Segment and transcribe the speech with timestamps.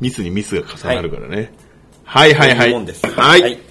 [0.00, 1.52] ミスにミスが重なるからね。
[2.04, 2.72] はい、はい、はい。
[2.72, 3.42] はい。
[3.42, 3.70] はい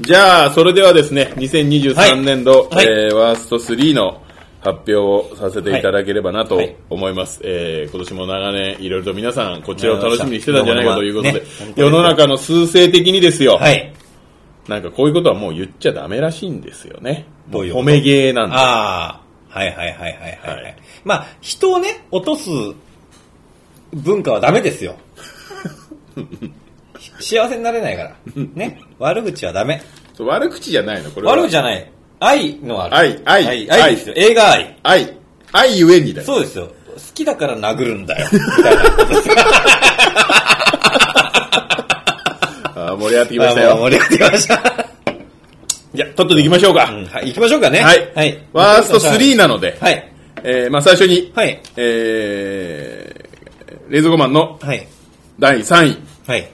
[0.00, 4.22] じゃあ、それではですね、2023年度、はいえーワースト3の
[4.60, 7.40] 発表をさせていただければなとはい思います。
[7.44, 11.46] えー今年も長年、いろいろと皆さん、こちらを楽しみにしてたんじゃないかということで、ね
[11.76, 13.90] 世の中の数勢的にですよ、はい。
[14.68, 17.24] なんかこういうことはもう言っちゃダメらしいんですよね。
[17.48, 18.56] どう褒め芸なんで。
[18.56, 20.38] ああ、はいはいはいはいはい。
[20.42, 22.50] ははいい、まあ、人をね、落とす
[23.94, 24.96] 文化はダメですよ。
[27.20, 28.16] 幸せになれないから。
[28.54, 28.80] ね。
[28.98, 29.82] 悪口はダメ。
[30.16, 31.32] そう悪口じゃないの、これは。
[31.34, 31.90] 悪口じゃない。
[32.20, 32.96] 愛のある。
[32.96, 34.14] 愛愛愛愛ですよ。
[34.16, 34.76] 映画愛。
[34.82, 35.12] 愛。
[35.52, 36.26] 愛ゆえにだよ。
[36.26, 36.66] そうですよ。
[36.66, 36.72] 好
[37.14, 38.26] きだから殴るんだよ。
[38.32, 39.34] みたいなことですよ。
[42.74, 43.76] あー盛り上がってきましたよ。
[43.76, 44.86] 盛り上がってきました。
[45.94, 46.84] じゃあ、とっとと行きましょうか。
[46.90, 47.80] うんはい、行きましょうかね。
[47.80, 48.12] はい。
[48.14, 48.38] はい。
[48.52, 50.12] ワースト3なので、はい。
[50.42, 51.60] えー、まあ最初に、はい。
[51.76, 54.86] えー、レイズゴマンのはい。
[55.38, 55.98] 第3位。
[56.26, 56.48] はい。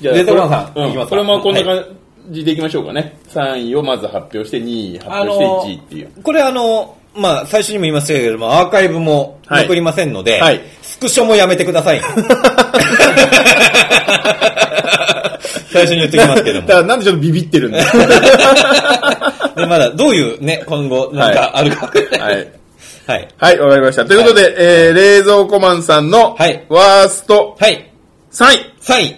[0.00, 1.84] じゃレイズゴマンさんこれ,、いきますかこれもこんな感
[2.30, 3.16] じでいきましょうかね。
[3.28, 6.22] 3位をまず発表して、2位発表して、1位っていう。
[6.22, 12.00] これあの、まあ、最初にも言いましたけれども、アーカイブもはい残りませんので、はいスクショもやめてください。
[15.72, 16.66] 最初に言っておきますけども。
[16.68, 17.78] だからなんでちょっとビビってるんだ
[19.56, 21.90] でまだどういうね、今後なんかあるか。
[22.18, 22.61] はい。
[23.06, 23.28] はい。
[23.36, 24.04] はい、わかりました。
[24.04, 24.54] ということで、
[24.88, 27.90] えー、冷蔵庫マンさんの、はいワーストはい。
[28.30, 29.16] 3位、3位。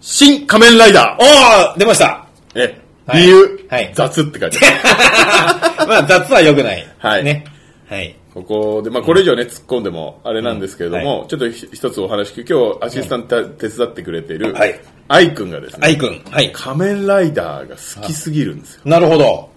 [0.00, 1.22] 新仮面ライダー。
[1.22, 5.86] おー出ましたえ、はい理由、はい雑って書いてある。
[5.88, 6.86] まあ、雑は良くない。
[6.98, 7.44] はいね。
[7.88, 8.16] はい。
[8.34, 16.22] ここで、まあこれ以上ね、突っ込んでもあれなんですけれども、ちょっとひ一つお話聞く、今日アシスタント手伝ってくれている、はい愛くんがですね、愛くん。
[16.30, 16.50] はい。
[16.52, 18.80] 仮面ライダーが好きすぎるんですよ。
[18.86, 19.50] なるほど。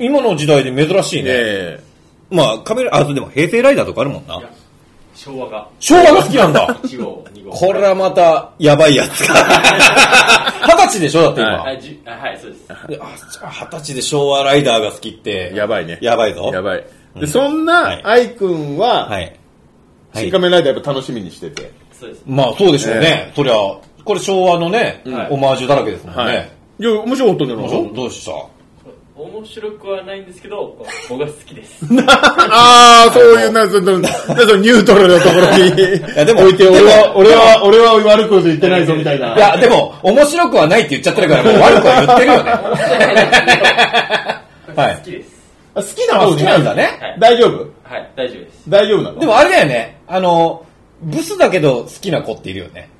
[0.00, 1.30] 今の時代で珍しいね。
[1.30, 1.80] え
[2.30, 4.40] まあ、カメラ、あ、でも平成ライダーとかあるもんな。
[5.14, 6.66] 昭和が昭和が好きなんだ。
[6.82, 7.50] 1号、2号。
[7.50, 9.34] これはまた、やばいやつか。
[10.66, 11.50] 二十歳でしょだって今。
[11.62, 12.64] はい、じあはい、そうです。
[12.88, 15.52] 二十歳で昭和ライダーが好きって。
[15.54, 16.50] やばいねやばいぞ。
[16.52, 16.78] やばい。
[16.78, 16.86] で、
[17.22, 19.34] うんそんはない愛くんは、はい。
[20.14, 22.22] 新仮面ライダーやっぱ楽しみにしてて、そうです。
[22.26, 23.00] まあそうでしょうね。
[23.00, 23.54] ねそりゃ、
[24.04, 26.52] これ昭和のね、はいオマージュだらけですもんはいね。。
[26.78, 28.32] いや、面白かったんじゃないどうどうした？
[29.18, 30.76] 面白くはないんですけど、
[31.08, 31.86] 僕が好きです。
[32.06, 35.70] ああ、そういう、な、その、なそのニュートラルなところに
[36.16, 39.34] やでも置いて、俺は、俺は、俺は悪くこと言ってないぞ、みたいな。
[39.34, 42.50] いや、でも、面白くはないって言っちゃってるから、もう悪くは言ってるよね。
[44.76, 45.30] はい好きです。
[45.74, 46.82] 好きな方好きなんだね。
[47.00, 47.66] はい大丈夫？
[47.84, 48.62] はい、大丈夫です。
[48.68, 49.18] 大丈夫なの？
[49.20, 50.62] でもあれだよね、あの、
[51.00, 52.90] ブスだけど好きな子っているよね。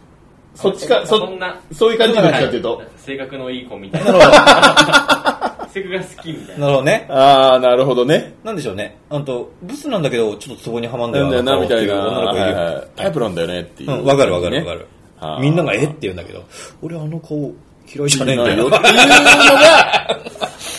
[0.54, 2.82] そっちか、そそんな、そういう感じどっちかっていうと？
[2.96, 4.12] 性格のいい子みたいな
[5.80, 5.98] るな。
[5.98, 6.06] ほど。
[6.06, 6.60] 性格が好きみたいな。
[6.60, 7.06] なるほどね。
[7.10, 8.34] ああ、なるほどね。
[8.44, 8.98] なんでしょうね。
[9.10, 11.82] あと、ブスなんだけど、ちょっとツボにはまんだよなんだよな、顔みたいな。
[11.82, 13.92] ってう女の子いるよはいはいタイプなんだよねっていう。
[13.92, 14.86] うん、わかるわかるわかる
[15.18, 15.36] は。
[15.38, 16.44] あみんながえって言うんだけど、
[16.82, 17.52] 俺あの顔
[17.94, 18.54] 嫌いじゃねえんだよ。
[18.54, 18.76] っていうのが、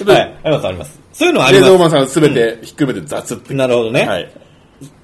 [0.06, 1.00] はい、ありますあります。
[1.14, 3.54] そういうのはありまレーマンさんすべてひっくるめて雑ってす。。
[3.56, 4.06] なるほどね。
[4.06, 4.30] はい。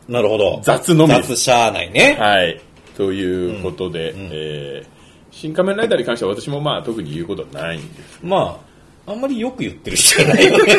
[0.08, 0.60] なるほど。
[0.64, 2.18] 雑のみ雑しゃあないね。
[2.20, 2.62] はい。
[2.96, 4.88] ということで、えー、
[5.32, 8.20] 新仮面ライダーに関しては私もまあ特に言うことはないんです。
[8.22, 8.73] まあ、
[9.06, 10.74] あんまりよく言ってる人じゃないよね。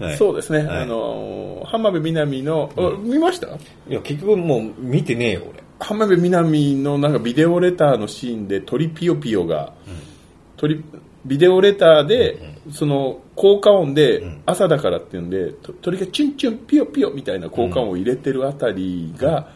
[0.00, 0.16] はい。
[0.16, 0.64] そうですね。
[0.64, 0.82] はい。
[0.82, 3.46] あのー、浜辺美波の、あ見ました？
[3.48, 3.50] い
[3.88, 5.62] や、結局もう見てねえよ、俺。
[5.78, 9.72] 浜辺美波のなんかビデオレターのシーンで鳥ピヨピヨが、
[10.56, 10.82] 鳥
[11.24, 19.48] ビデオレターで、その効果音で、朝だからっていうんでと鳥がチュンチュンピヨピヨみたいな効果音を入れてるあたりが、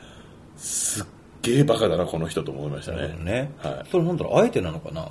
[0.57, 1.05] すっ
[1.43, 3.53] げえバカだなこの人と思いましたね、ね。
[3.63, 3.83] はい。
[3.91, 5.09] それなんだろう、あえてなのかな？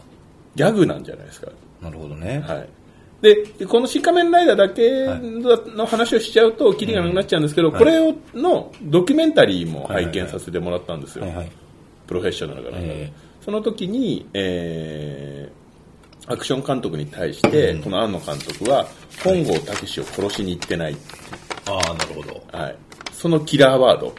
[0.55, 1.51] ギャグなんじゃないですか。
[1.81, 2.43] なるほどね。
[2.47, 2.69] はい。
[3.21, 5.07] ででこの「新仮面ライダー」だけ
[5.75, 11.51] の話をしちゃうとキリがなくなっちゃうんですけど、はいこれをのドキュメンタリーも拝見させてもらったんですよ、はいはい。
[12.05, 12.77] プロフェッショナルかで。
[12.79, 15.63] えその時に、えー
[16.25, 18.87] アクション監督に対して、この庵野監督は
[19.23, 20.95] 本郷武史を殺しに行ってない、
[21.65, 22.41] ああ、なるほど。
[22.57, 22.77] はい、
[23.23, 24.13] そのキラーワード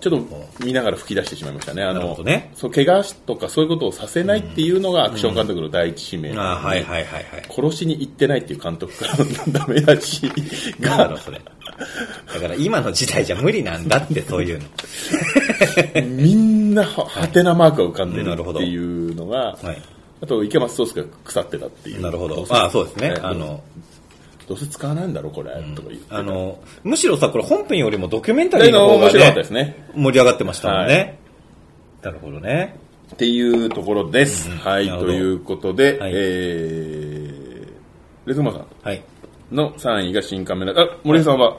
[0.00, 6.36] ちょっと見ながら吹き出してしまいましたねあのねそう怪我とかそういうことをさせないっていうのがアクション監督の第一使命、はい
[6.66, 7.24] はいはいはい。
[7.48, 10.30] 殺しに行ってないっていう監督からのダメ出し
[10.78, 11.40] がだろう、それ。
[11.40, 14.66] だから今の時代じゃ無理なんだって、そういうの。
[16.02, 19.82] みんなははてなマークが浮かんでるなるほどっていうのが、はい。
[20.22, 22.44] あと池松壮亮が腐ってたっていうなるほど。
[22.44, 23.16] せああ、そうですねね。
[23.22, 23.62] あの、
[24.50, 29.88] どうせ使わないんだろこれ、とか言ってあの、むしろさ、これ本編よりもドキュメンタリーの方がね、すね。
[29.94, 31.20] 盛り上がってましたもんはね。
[32.02, 32.76] なるほどね。
[33.14, 34.56] っていうところです、うん。
[34.56, 36.12] はいということで、はい。
[36.12, 38.66] えー、レズマさん。
[38.82, 39.00] はい。
[39.52, 40.82] の3位が新仮面ラ。
[40.82, 41.56] あ森さんは？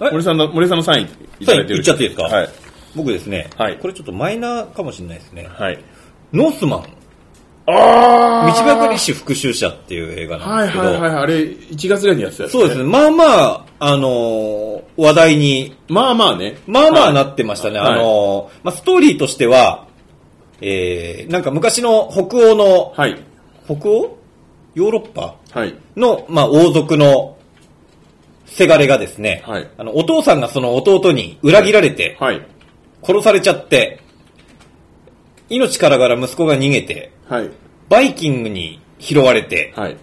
[0.00, 1.02] え森さんの森さんの3位
[1.40, 1.74] いただいてる。
[1.74, 2.34] 言っちゃっていいですか？
[2.34, 2.48] はい。
[2.94, 3.76] 僕ですね、はい。
[3.76, 5.46] これちょっとマイナーかもしれないですね。
[5.50, 5.84] はい。
[6.32, 6.84] ノースマン、
[7.68, 11.22] あ道ばかり師復讐者っていう映画なんはいですけど、はいはいはい。
[11.24, 12.84] あれ、1月ぐらいにやってたやつ、そうですね、。
[12.84, 16.58] まあまあ、あのー話題に、まあまあね。
[16.66, 17.78] まあまあなっってましたね。
[17.78, 19.88] はいあのーまあストーリーとしては、
[20.60, 23.20] えー、なんか昔の北欧の、はい。
[23.66, 24.16] 北欧？
[24.74, 25.36] ヨーロッパ？
[25.50, 25.74] はい。
[25.96, 27.36] の、まあ、王族の
[28.46, 32.46] せがれがですね、はいあの、お父さんがその弟に裏切られて、はい。
[33.02, 34.00] 殺されちゃって、
[35.48, 37.50] 命からがら息子が逃げて、はい。
[37.88, 39.96] バイキングに拾われて、はい。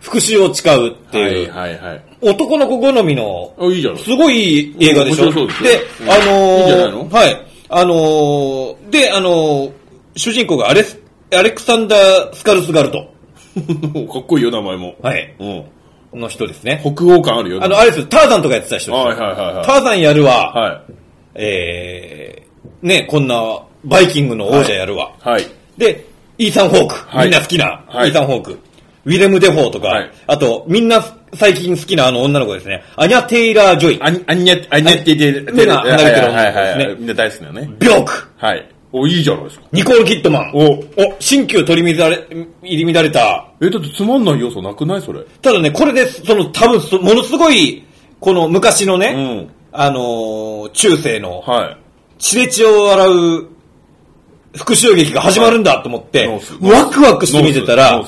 [0.00, 2.02] 復讐を誓うっていう、はいはいはい。
[2.20, 3.98] 男の子好みの、あ、いいじゃん。
[3.98, 5.24] すごいいい映画でしょ？
[5.26, 5.70] 面白そうですよ
[6.02, 7.08] うんあのーいいんじゃないの？
[7.08, 7.46] はい。
[7.70, 9.72] あのーで、あのー
[10.16, 11.00] 主人公がアレス、
[11.34, 12.98] アレクサンダー・スカルスガルト。
[14.12, 14.94] かっこいいよ、名前も。
[15.02, 15.34] はい。
[15.40, 15.44] う
[16.16, 16.20] ん。
[16.20, 16.80] の人ですね。
[16.84, 17.64] 北欧感あるよ。
[17.64, 19.06] あの、あれです、ターザンとかやってた人ですよ。
[19.06, 20.82] はいはいはいはいターザンやるわ、は
[21.34, 25.12] えー、ね、こんな、バイキングの王者やるわ。
[25.26, 25.28] い。
[25.28, 25.42] はい。
[25.76, 26.04] で、
[26.38, 26.94] イーサン・ホーク。
[27.08, 28.58] はいみんな好きな、はいイーサン・ホーク。
[29.04, 31.04] ウィレム・デフォーとか、はいあと、みんな
[31.34, 32.82] 最近好きなあの女の子ですね。
[32.96, 33.98] アニャ・テイラー・ジョイ。
[34.00, 37.70] あに、あにゃ、あにゃって言って、目が離れてるはいはいはいみんな大好きだよね。
[37.78, 38.28] ビョーク。
[38.36, 38.70] はい。
[38.92, 39.64] お、いいじゃないですか。
[39.72, 40.52] ニコール・キッドマン。
[40.54, 40.80] お、お、
[41.18, 42.26] 新旧取り乱れ、
[42.62, 43.48] 入り乱れた。
[43.60, 45.20] え、だってつまんない要素なくないそれ？
[45.42, 47.84] ただね、これで、その、多分そ、ものすごい、
[48.20, 51.76] この昔のね、うんあのー中世の、はい。
[52.18, 53.48] 血で血を洗う
[54.56, 56.28] 復讐劇が始まるんだと思って、
[56.60, 58.04] ワクワクして見てたら、うん、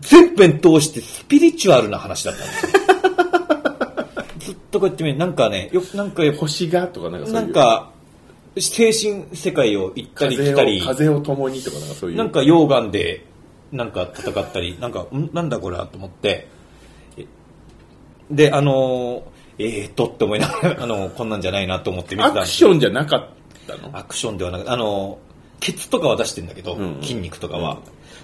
[0.00, 2.72] 全編通してスピリチュアルな話だったんですよ。
[4.38, 7.42] ずっとこうやって見る、なんかね、よなんか、星がとかなんかそういう。
[7.42, 7.90] なん、か、
[8.58, 10.82] 精神世界を行ったり来風たり。
[10.82, 12.16] を、、風を共にとかなんかそういう。
[12.16, 13.24] なんか溶岩で、
[13.72, 15.30] なんか戦ったり、なんか、ん？
[15.32, 16.48] なんだこれはと思って、
[17.16, 17.26] え
[18.30, 22.68] で、あのー、えーっとって思いながら、あのこんなんじゃないなと思って見てアクたんですよ。
[22.70, 23.28] ションじゃなかっ
[23.66, 23.90] たの？
[23.96, 25.18] アクションではなくあの、
[25.60, 27.78] ケツとかは出してんだけど、うん筋肉とかは。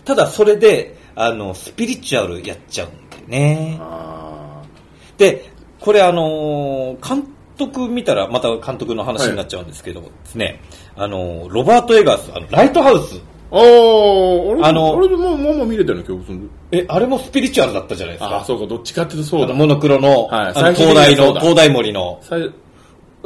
[0.04, 3.78] ただそれで、あの、スピリチュアルやっちゃうんだよね。
[3.80, 4.62] あ
[5.18, 5.50] で、
[5.80, 7.26] これあのー監
[7.56, 10.60] 督見たら、また監督の話になっちゃうんですけどですね、
[10.96, 13.14] あのーロバート・エガース、あの、ライトハウス。
[13.14, 13.20] ー
[13.50, 16.50] あー、あれ、あでもう、もうもう見れたような記憶する。
[16.72, 18.36] え、あれもスピリチュアルだったじゃないですか。
[18.38, 19.54] あー、そうか、どっちかっていうとそうだ。
[19.54, 22.20] モノクロの、はいあの最終灯台の、的にはそうだ灯台守の、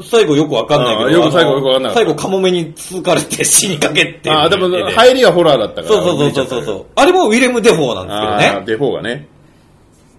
[0.02, 5.88] 最後よくわかんないけど、よく最後よくわかんなかった最後カモメにつつかれて死にかけってあー、でも、入りはホラーだったから。
[5.88, 6.86] そうそうそうそうそう。
[6.94, 8.64] あれもウィレム・デフォーなんですけどあねー。
[8.64, 9.26] デフォーがね。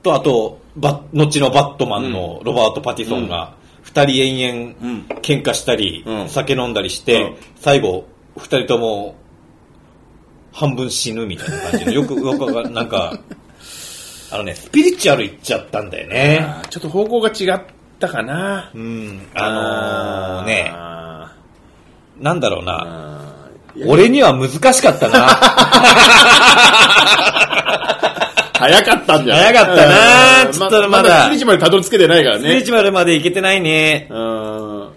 [0.04, 8.06] と、あと、バ後のバットマンのロバート・パティンソンが、二人延うん々喧嘩したり、うん酒飲んだりして、うん最後、
[8.38, 9.16] 二人とも
[10.52, 13.20] 半分死ぬみたいな感じで、よく、よくわかんなんか、
[14.32, 16.46] あのね、スピリチュアルいっちゃったんだよね。
[16.70, 17.62] ちょっと方向が違っ
[18.00, 18.72] たかな。
[18.74, 21.34] うん、あのーね、あ
[22.20, 23.36] なんだろうーな、
[23.88, 25.28] 俺には難しかったな。
[28.60, 29.54] 早かったんじゃない？
[29.54, 32.42] 早かったなうんちょっとまだまだスピリチュアルたどり着けてないからね。
[32.42, 34.08] スピリチュアルまでいけてないね。
[34.10, 34.90] うん。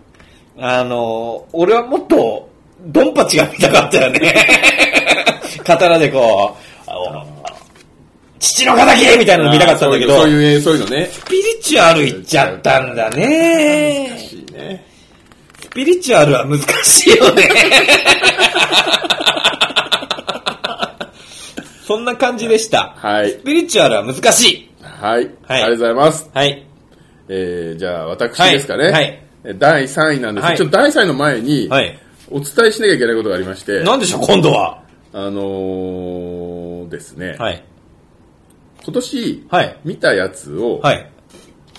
[0.61, 2.49] あの、俺はもっと、
[2.87, 4.35] ドンパチが見たかったよね。
[5.65, 6.57] 刀でこ
[6.89, 6.91] う、
[8.69, 11.07] あの敵みたいなの見たかったんだけど、そういう、そういうのね。
[11.07, 14.19] スピリチュアルいっちゃったんだね。
[14.33, 14.87] いいね。
[15.61, 17.49] スピリチュアルは難しいよね。
[21.87, 22.95] そんな感じでした。
[22.97, 23.39] はいス。
[23.45, 24.71] ピリチュアルは難しい。
[24.83, 25.21] はい。
[25.21, 26.31] はいありがとうございます。
[26.33, 26.67] はい。
[27.29, 28.91] えー、じゃあ、私ですかね。
[28.91, 29.19] はい
[29.59, 31.99] 第3位なんですけど、はいちょっと第3位の前に、はい。
[32.31, 34.79] お伝えしなきゃいけないことがありまして、なんでしょう、今度は。
[35.13, 37.63] あのーですね、はい。
[38.85, 39.77] 今年、はい。
[39.85, 41.11] 見たやつを、はい。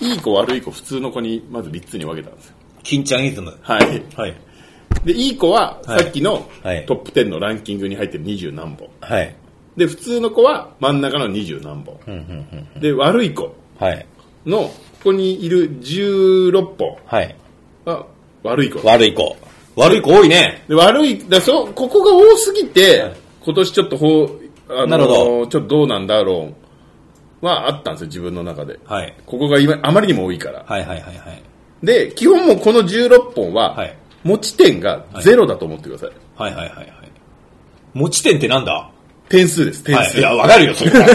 [0.00, 2.54] いい子悪い子普通の子にまず3つに分けたんですよ。
[2.82, 3.56] 金ちゃんイズム。
[3.62, 4.02] はい。
[4.16, 4.34] はい。
[5.04, 8.88] で、いい子は、はいさっきのはいトップ10のランキングに入ってる20何本。
[9.00, 9.34] はい。
[9.76, 11.98] で、普通の子は真ん中の20何本。
[12.06, 12.80] うんうんうん。
[12.80, 14.06] で、悪い子はい。
[14.46, 14.72] の、こ
[15.04, 18.06] こにいる16本は
[18.42, 18.86] 悪い子。
[18.86, 19.36] 悪い子。
[19.76, 20.64] 悪い子多いね。
[20.68, 26.63] で悪い、だそう、ここが多すぎて、はい今年ちょっとほう、あのなるほちょっとどうなんだろう
[27.44, 28.80] はあったんですよ、自分の中で。
[28.84, 29.14] はい。
[29.26, 30.64] ここが今、あまりにも多いから。
[30.66, 31.42] はいはいはいはい。
[31.82, 36.10] で、基本もうこの16本は、はい持ち点がゼロだと思ってください。
[36.34, 36.92] はいはいはいはい。
[37.92, 38.90] 持ち点ってなんだ？
[39.28, 40.00] 点数です、点数。
[40.00, 40.18] はい。
[40.18, 41.06] いや、わかるよ、それは。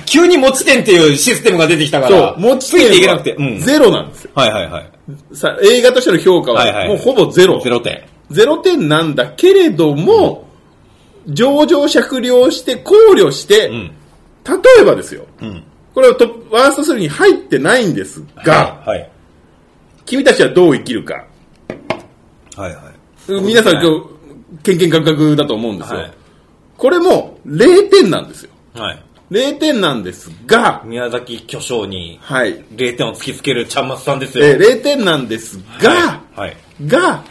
[0.06, 3.34] 急に持ち点っていうシステムが出てきたかそら、う、持ちついていけ点はなくて。
[3.34, 3.58] うん。
[3.60, 4.30] ゼロなんですよ。
[4.34, 4.90] はいはいはい。
[5.32, 7.60] さ映画としての評価はいははいもうほぼゼロ。
[7.60, 8.02] ゼロ点。
[8.30, 10.48] ゼロ点なんだけれども、
[11.28, 13.90] 上場酌量して考慮して、うん。
[14.48, 15.62] 例えばですよ、うん。
[15.94, 19.10] これはトワースト3に入ってないんですが、はい。
[20.04, 21.24] 君たちはどう生きるか。
[22.56, 22.92] はいは
[23.38, 23.42] い。
[23.42, 24.06] 皆さん今日、
[24.62, 25.98] けんけんかくだと思うんですよ。
[26.00, 26.12] はい
[26.76, 28.50] これも0点なんですよ。
[28.74, 29.02] はい。
[29.30, 32.62] 0点なんですが、宮崎巨匠にはい。
[32.74, 34.44] 0点を突きつけるちゃんまつさんですよ。
[34.44, 36.40] えー0点なんですが、はい。
[36.40, 36.56] はい。
[36.86, 37.24] が、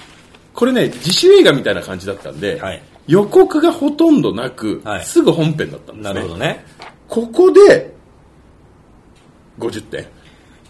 [0.51, 6.21] これね、自主映画みたいな感じだったんで、はい予告がほとんどなく、はいすぐ本編だったんですなね。
[6.21, 6.65] るほどね。
[7.07, 7.93] ここで、
[9.59, 10.07] 50点。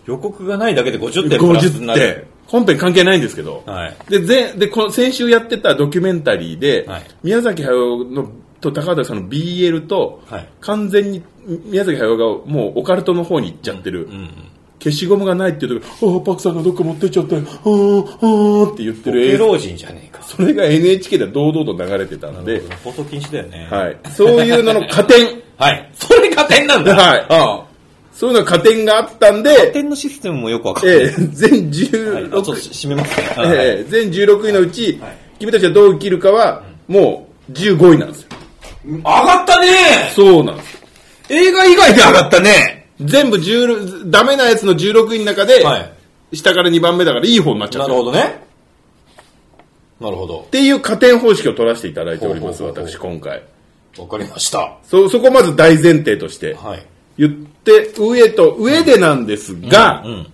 [0.06, 2.00] 予告がないだけで50点プラスに50なる。
[2.00, 2.36] 点。
[2.48, 3.96] 本編関係ないんですけど、はい。
[4.10, 8.30] で、ぜで、この先週やってたドキュメンタリーで、はい宮崎駿の
[8.62, 11.24] と高畑さんの BL と、はい完全に
[11.65, 14.30] 宮崎駿がもうオカルトの方に行っちゃってる、うんうん。
[14.86, 19.58] 消しゴムがないっていう時ああ、パクさんがどっか持ってっちゃったよ、ああ、ああって言ってボる映像。
[19.58, 20.22] 人じゃねえか。
[20.22, 23.68] それが NHK で堂々と流れてたんで、放送禁止だよね。
[23.72, 23.98] はい。
[24.12, 25.89] そういうのの加点、 はい。
[25.96, 26.94] それ加点なんだ。
[26.96, 27.75] はいうん。
[28.13, 30.98] そういうの加点があったん加で、点のシステムもよくわかんない。
[30.98, 33.25] えー全はい、あちょっと16、締めますね。
[33.38, 38.27] えー全16位のうち、はい君たちはどう生きるかは、もう15位なんですよ。
[38.86, 39.68] 上がったね
[40.15, 40.80] そうなんですよ。
[41.30, 45.93] 映画以外で上がったね全部10、ダメなやつの16位の中で、はい。
[46.33, 47.93] 下から2番目だからいい方になっちゃなった。
[47.93, 48.45] るほどね。
[49.99, 50.47] なるほどっ。
[50.47, 53.43] ていう加点方式を取らせていただいております、ほうほうほうほう私今回。
[53.97, 54.77] わかりました。
[54.83, 56.85] そ、そこまず大前提としてはい。
[57.17, 60.27] 言って、上と上でなんですが、うん。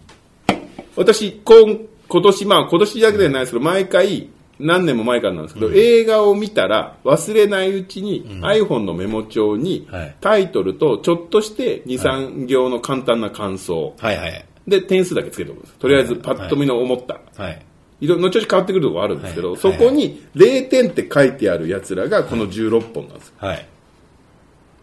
[0.95, 1.77] 私、今、
[2.07, 4.29] 今年、まあ今年だけではないですけど、毎回、
[4.61, 14.45] 何年も前からなんですけど、映画を見たら忘れないうちに、iPhone のメモ帳にはいタイトルとちょっとして2、3行の簡単な感想はいはい。
[14.67, 15.73] で点数だけつけておくんです。
[15.75, 17.19] とりあえずパッと見の思った。
[17.41, 17.65] はい。
[17.99, 23.33] いろ後々変わってくるところあるんですけど、はいそこに0点って書いてあるやつらがこの16本なんですよ。
[23.37, 23.67] はい。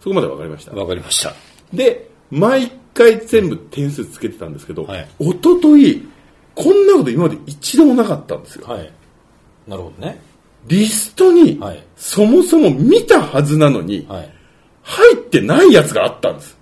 [0.00, 0.72] そこまでわかりました？
[0.72, 1.34] わかりました。
[1.72, 6.08] で、毎回全部点数つけてたんですけど、はい一昨日
[6.54, 8.66] こんなこと今まで一度もなかったんですよ。
[8.66, 8.92] はい。
[9.68, 10.18] なるほどね。
[10.66, 14.32] リストに、はいそもそも見たはずなのに、はい。
[14.82, 16.56] 入ってないやつがあったんです。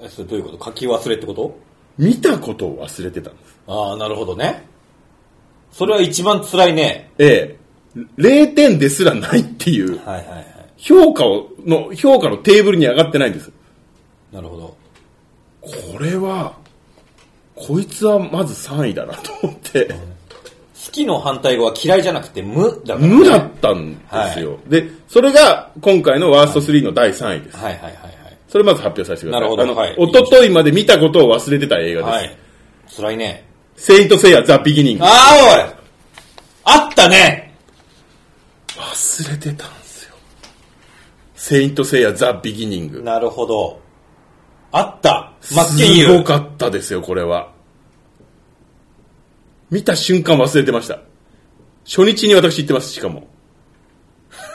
[0.00, 0.64] え、それどういうこと？
[0.64, 1.56] 書き忘れってこと？
[1.96, 3.58] 見たことを忘れてたんです。
[3.68, 4.66] ああ、なるほどね。
[5.70, 7.12] それは一番辛いね。
[7.18, 7.56] え
[7.96, 8.00] え。
[8.18, 10.46] 0点ですらないっていう、はいはいはい。
[10.76, 13.52] 評価を、の、評価のテーブルに上がってないんです。
[14.32, 14.76] なるほど。
[15.60, 16.56] これは、
[17.54, 19.94] こいつはまず3位だなと思って、
[20.84, 23.08] 好きの反対語は嫌いじゃなくて無だから、ね。
[23.08, 23.98] 無だったんで
[24.34, 24.58] すよ。
[24.66, 27.56] で、それが今回のワースト3の第3位です。
[27.56, 28.14] はいはいはい
[28.54, 29.40] それまず発表させてください。
[29.40, 32.12] なるほどあの、はい一昨日まで見たことを忘れてた映画です。
[32.12, 32.24] はい。
[32.26, 32.36] はい。
[32.96, 33.44] 辛いね。
[33.76, 35.04] セイントセイヤザ・ビギニング。
[35.04, 35.74] ああ、おい
[36.62, 37.52] あったね
[38.76, 40.14] 忘れてたんですよ。
[41.34, 43.02] セイントセイヤザ・ビギニング。
[43.02, 43.80] なるほど。
[44.70, 45.32] あった。
[45.52, 46.12] マッケンユー。
[46.12, 47.53] すごかったですよ、これは。
[49.74, 51.00] 見た瞬間忘れてました。
[51.84, 53.26] 初日に私行ってます、しかも。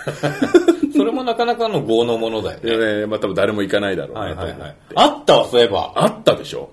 [0.96, 3.00] それもなかなかの豪のものだよね。
[3.02, 4.62] ね、まあ多分誰も行かないだろうはいなと思って。
[4.62, 4.78] はいはい。
[4.96, 5.92] あったわ、そういえば。
[5.94, 6.70] あったでしょ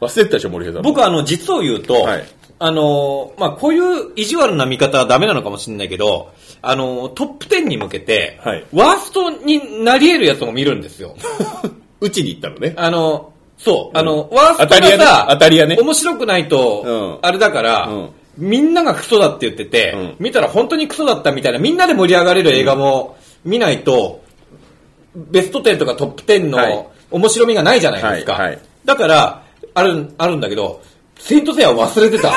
[0.00, 0.82] 忘れてたでしょ、森平さん。
[0.84, 2.24] 僕あの、実を言うと、はい
[2.58, 11.14] あのー、まあ、こういう意地悪な見方はダメなのかもしれないけど、あのー、トップ10に向けて、はいワーストになり得るやつも見るんですよ。
[12.00, 12.72] うちに行ったのね。
[12.78, 14.98] あの、そう、あの、ワースト当たり屋ね。
[14.98, 15.76] がさ、当たり屋ね。
[15.80, 17.18] 面白くないと、うん。
[17.22, 18.08] あれだから、うん。
[18.36, 20.16] みんながクソだって言ってて、うん。
[20.18, 24.22] 見たら本当にクソだったみたいな、みんなで盛り上がれる映画も見ないと、
[25.14, 26.74] ベスト10とかトップ10はい。
[26.74, 28.50] の面白みがないじゃないですか。
[28.84, 29.42] だから、
[29.74, 30.82] ある、あるんだけど、
[31.18, 32.36] セイントセイヤ忘れてた。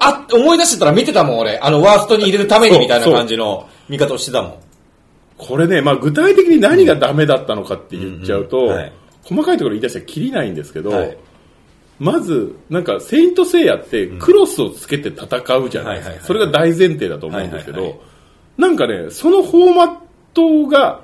[0.00, 1.58] あ、思い出してたら見てたもん、俺。
[1.62, 4.54] あの、ワーストに入れるためにみたいな感じの見方をしてたもん。
[5.38, 8.76] これね、まあ具体的に何がダメだったのかって言っちゃうと、うんうん。
[8.76, 8.92] はい
[9.24, 11.16] 細かいところ言い出したらきりないんですけど、はい。
[11.98, 16.10] まず、なんか、セイントセイヤってクロスをつけて戦うじゃないですか。
[16.10, 18.02] はいはいはいそれが大前提だと思うんですけど、
[18.56, 19.96] なんかね、そのフォーマッ
[20.34, 21.02] トが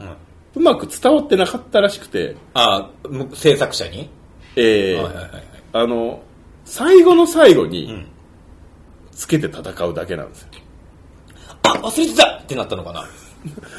[0.54, 4.10] うまく伝わってなかったらしくて、あむ制作者に、
[4.56, 5.42] えーはいはいはいはい。
[5.72, 6.20] あの、
[6.64, 8.06] 最後の最後にん。
[9.12, 10.48] つけて戦うだけなんですよ。
[11.64, 13.04] あ、忘れてたってなったのかな？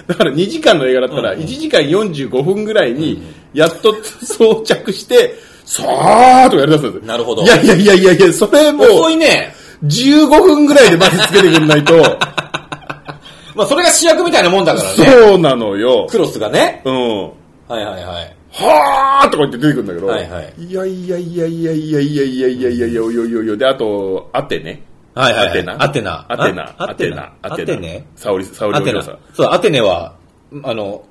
[0.08, 3.22] だから2時間の映画だったら1時間45分ぐらいに
[3.54, 5.36] やっと装着して、
[5.66, 7.06] さーっとかやりだすんですよ。
[7.06, 9.54] なるほどいやいやいやいやいや、それも遅いね。
[9.84, 11.94] 15分ぐらいでまずつけてくんないと、
[13.56, 14.96] まあ、それが主役みたいなもんだからね。
[15.06, 16.08] そうなのよ。
[16.10, 16.82] クロスがね。
[16.86, 17.24] うん。
[17.24, 18.36] はいはいはい。
[18.52, 24.82] はーとか言って出てくるんだけど、はいはいいやいやいやいやいやいやいやいやいやいやおよいよいよで、あと、アテね。
[25.16, 25.84] はいはいはいアテナ。
[25.84, 26.64] アテナアテナ。
[26.78, 27.34] あアテナ。
[27.42, 28.06] アテネ？
[28.16, 29.20] サオリ、サオリアテナお嬢さん。。
[29.34, 30.16] そう、アテネは、
[30.64, 31.04] あの、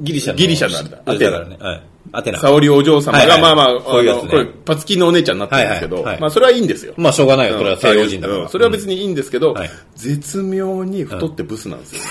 [0.00, 0.38] ギリシャの。
[0.38, 1.56] ギリシャのあれだアテナだからね。
[1.60, 1.82] はい。
[2.12, 2.38] アテナ。
[2.38, 6.94] 沙織お嬢様が、まあまあ、これ、パツキンのお姉ちゃんになってるんですけど、まあそれはいいんですよ。
[6.96, 7.58] まあしょうがないよ。
[7.58, 8.40] これは西洋人だから。
[8.42, 12.02] うんそれは別にいいんですけど、はい絶妙に太ってブスなんですよ、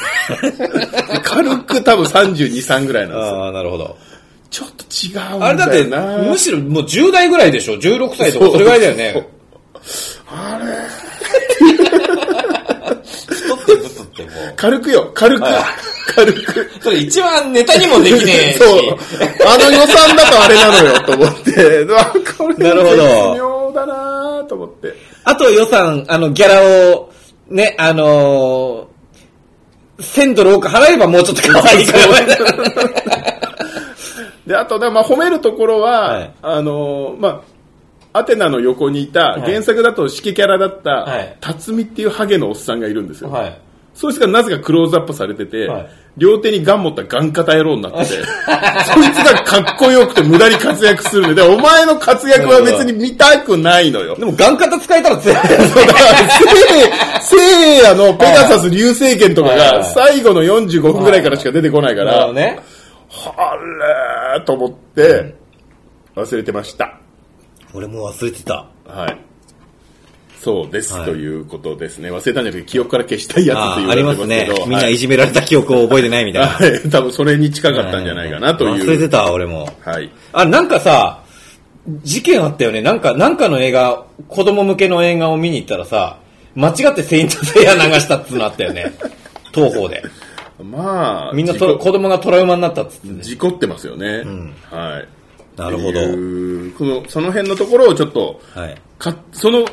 [1.23, 3.43] 軽く多分32、3ぐらいなんですよ。
[3.43, 3.97] ああ、なるほど。
[4.49, 5.83] ちょっと違うんあれだって。
[6.29, 9.27] むしろもう10代ぐらいでしょ ?16 歳とかそれぐらいだよね。
[10.27, 10.65] あれ
[13.35, 14.53] 太ってもう。
[14.55, 15.45] 軽くよ、軽く。
[16.15, 16.71] 軽く。
[16.79, 18.59] それ一番ネタにもできねえし。
[18.63, 18.69] そう。
[19.47, 21.85] あの予算だとあれなのよ、 と思って。
[22.37, 24.93] これ、なるほど絶妙だなと思って。
[25.23, 26.61] あと予算、あの、ギャラ
[26.95, 27.09] を、
[27.49, 32.03] ね、あのー、1000ドル多く払えばもうちょっと可愛いから。
[34.45, 37.43] で、あとね、まあ、褒めるところは、はいあのーま
[38.13, 43.31] あ、アテナの横にいた、い原作だと指揮キャラだった、はい辰巳っていうハゲのおっさんがいるんですよ。
[43.31, 43.59] はい。
[43.93, 54.15] そいつがなぜかクローズアップされてて、はい両手にガン持ったガン型野郎になってて、そいつがかっこよくて無駄に活躍するので、お前の活躍は別に見たくないのよ。
[54.15, 55.37] でも、ガン型使えたら強い。
[55.37, 62.59] そうだから、せい、せいやのペガサス流星剣とかがはいはい最後の45分ぐらいからしか出てこないからなるほど、ね。
[63.35, 63.57] あ
[64.35, 65.35] れーと思って、
[66.15, 66.99] 忘れてました。
[67.73, 68.67] 俺も忘れてた。
[68.85, 69.32] はい。
[70.43, 72.11] そうです、はいということですね。
[72.11, 74.49] 忘れたんじゃなくて、記憶から消したいやつって言わありますね。
[74.67, 76.47] みんなはいじめられた記憶を覚えてないみたいな。
[76.49, 76.81] はい。
[76.91, 78.83] 多分それに近かったんじゃないかなという。
[78.83, 79.69] 忘れてた、俺も。
[79.85, 80.09] はい。
[80.33, 81.23] あ、なんかさ、
[82.03, 82.81] 事件あったよね。
[82.81, 86.17] なんか、なんかの映画、子供向けの映画を見に行ったらさ、
[86.55, 88.93] 間違ってセイントセイヤ流したっつうのあったよね。
[89.55, 90.03] 東方で。
[90.61, 93.23] まあ、みんなと子供がトラウマになったっつってね。
[93.23, 94.23] 事故ってますよね。
[94.69, 95.07] はい。
[95.57, 95.99] なるほど
[96.77, 98.75] この、その辺のところをちょっと、はい。
[98.97, 99.65] か、その、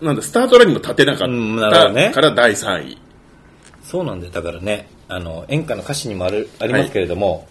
[0.00, 2.98] なんだ、スタートラインにも立てなかったから第3位。
[3.82, 4.32] そうなんだよ。
[4.32, 7.48] だからね、あの、演歌の歌詞にもある、ありますけれども、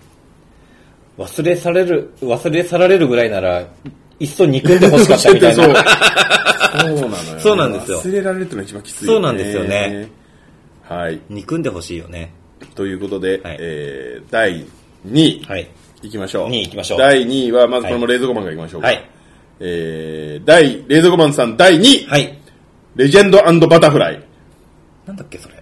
[1.18, 3.66] 忘れ去れる、忘れ去られるぐらいなら、
[4.20, 5.68] いっそ憎んでほしかったみたいそう。
[5.68, 5.84] な。
[6.80, 7.40] そうなのよ。
[7.40, 10.10] そうなんですよ忘れられるってのが一番きつい、そうなんですよね。
[10.84, 11.20] はい。
[11.30, 12.32] 憎んでほしいよね。
[12.76, 14.66] ということで、はいえー、第
[15.08, 15.70] 2位、はい。
[16.02, 16.50] いきましょう。
[16.50, 18.88] 2位行きましょう第2位は、まずこれも冷蔵庫マンがいきましょうか。
[18.88, 19.10] はい。
[19.60, 22.38] えー、第、冷蔵庫マンさん第2位、はい。
[22.96, 24.24] レジェンドバタフライ。
[25.06, 25.56] なんだっけ、それ。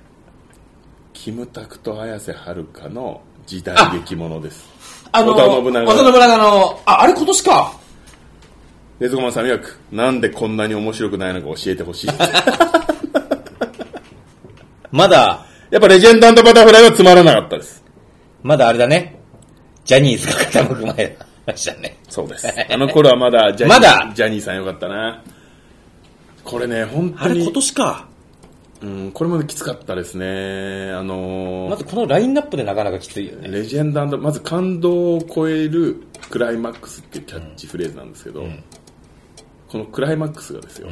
[1.14, 4.66] キムタクと綾瀬はるかの時代劇ものです。
[5.12, 7.74] あの、織田信長織田信長の、あ、あれ今年か。
[9.00, 12.10] 冷蔵庫マンさん曰く、なんでこんなに面白くないのか教えてほしい。
[14.92, 17.84] まだ、やっぱレジェンドバタフライはつまらなかったです。
[18.44, 19.20] まだあれだね。
[19.86, 21.18] ジャニーズが傾く前
[21.52, 21.98] でしたね。
[22.10, 22.48] そうです。
[22.70, 24.12] あの頃はまだジャニー、まだ？
[24.14, 25.24] ジャニーさんよかったな。
[26.44, 28.08] これね、本あれ今当に、年か。
[28.80, 30.92] うん、これもきつかったですね。
[30.92, 33.50] あのーまずこのラインナップでなかなかきついよね。
[33.50, 38.46] レジェンドまず感動を超えるクライマックスっていうキャッチフレーズなんですけど、
[39.70, 40.90] このクライマックスがですよ、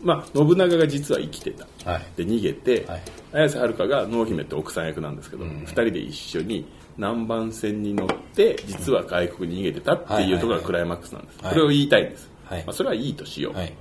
[0.00, 1.66] まあ、信長が実は生きてた。
[1.90, 2.02] はい。
[2.16, 6.66] で、逃げて、はい綾瀬はるかが濃姫って奥さん役なんですけど、二、人で一緒に
[6.98, 11.38] 南蛮船に乗って、実は外国に逃げてたっていうところがクライマックスなんです。
[11.42, 12.28] はいこれを言いたいんです。
[12.44, 13.54] はいまあ、それはいいとしよう。
[13.54, 13.72] はい。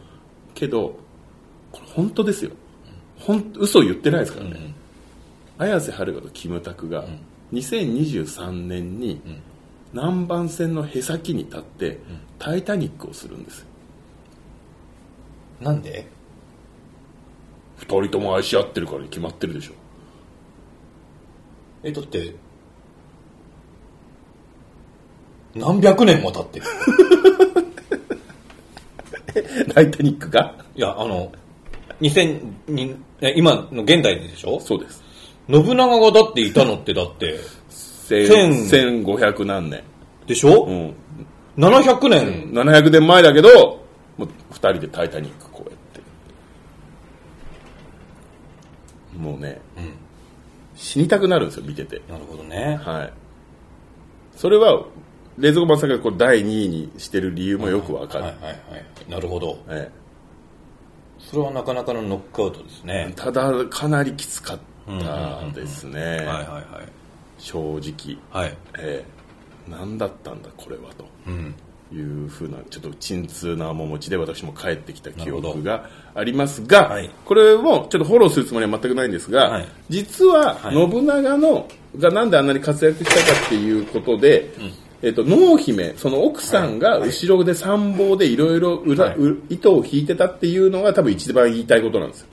[0.53, 0.99] けど、
[1.71, 2.51] これ本当ですよ。
[3.19, 4.73] ほん嘘を言ってないですからね。
[5.58, 7.06] 綾瀬はるかとキムタクが
[7.51, 9.19] 2023年に
[9.91, 11.99] 南蛮船のへさきに立って
[12.38, 13.65] 「タイタニック」をするんですよ
[15.62, 16.08] なんで？
[17.77, 19.73] 二人とも愛し合ってるからに決まってるでしょ
[21.84, 22.36] え、だって、
[25.58, 26.65] 何百年も経ってる。
[29.74, 30.56] 「タイタニック」が？
[30.76, 31.32] いや、あの、
[32.02, 34.60] 2000に、え今の現代ででしょ？
[34.60, 35.04] そうです。
[35.50, 37.39] 信長がだっていたのってだって、
[37.70, 38.28] 千。
[38.67, 39.84] 千1500何年、
[40.26, 40.93] でしょ、うん、
[41.58, 43.50] ?700 年、700年前だけど
[44.17, 46.02] もう二人で「タイタニック」こうやって。
[49.17, 49.60] もうね、
[50.76, 52.02] 死にたくなるんですよ見てて。
[52.10, 52.80] なるほどね。
[52.84, 53.13] はい。
[54.36, 54.86] それは、
[55.38, 58.23] 冷蔵庫マンさんがこう第2位にしてる理由もよくわかる。
[58.26, 59.12] はいはいはい。
[59.12, 59.58] なるほど。
[59.69, 59.89] え
[61.19, 63.13] それはなかなかのノックアウトですえね。
[63.15, 66.00] ただ、かなりきつかったですね。
[66.00, 66.89] はいはいはい。
[67.38, 68.17] 正直。
[68.32, 68.58] はい。
[68.80, 69.17] ええ
[69.69, 70.84] 何だったんだ、これは、
[71.28, 71.54] うん。
[71.89, 84.50] というふうな、ちょっと鎮痛な面持ちで私も帰ってきた記憶がありますが、はいこれもちょっとフォローするつもりは全くないんですが、はい実ははい信長のがなんであんなに活躍したかっていうことで、
[85.02, 88.84] えっと、濃姫、その奥さんが後ろで参謀でいろいろ
[89.50, 92.28] 糸を引いてたっていうのが多分一番言いたいことなんですよ。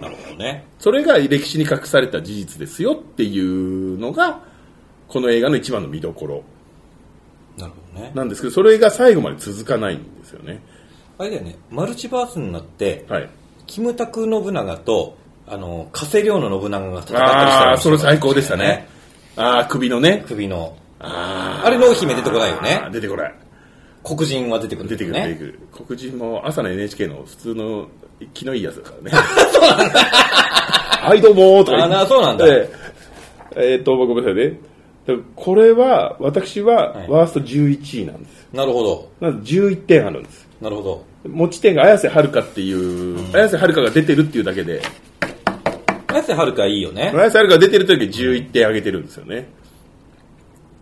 [0.00, 0.64] なるほどどね。
[0.78, 4.42] それが歴史に隠された事実ですよっていうのが、
[5.08, 6.42] この映画の一番の見どころ
[7.56, 8.12] なるほどね。
[8.14, 10.60] なんですけど、それが最後まで続かないんですよね。
[11.18, 13.30] あれだよね、マルチバースになって、はい。
[13.66, 18.88] キムタク信長と、あの、加瀬亮の信長が戦ったりしたああ、それ最高でしたね。。
[19.36, 20.24] ああ、首のね。
[20.26, 20.76] 首の。
[21.04, 23.34] ああれ濃姫出てこないよね出てこない。
[24.02, 25.14] 黒人は出てくるん出てくる。
[25.14, 25.60] 出てくる。
[25.86, 27.88] 黒人も朝の NHK の普通の
[28.34, 29.18] 気のいいやつだからね。
[29.52, 30.00] そうなんだ。
[30.00, 32.70] はい、どうもーとかあなそうなんだえ
[33.56, 34.58] ええーっと、ごめんなさいね。
[35.06, 38.48] でこれは、私ははいワースト11位なんです。
[38.52, 39.08] なるほど。
[39.20, 40.48] まず11点あるんです。
[40.60, 41.04] なるほど。
[41.28, 44.82] 持ち点が綾瀬はるかっていう、綾瀬はるかが出てるっていうだけで、
[46.08, 47.12] 綾瀬はるかいいよね。
[47.14, 49.48] 綾瀬はるかが出てる時に11点上げてるんですよね。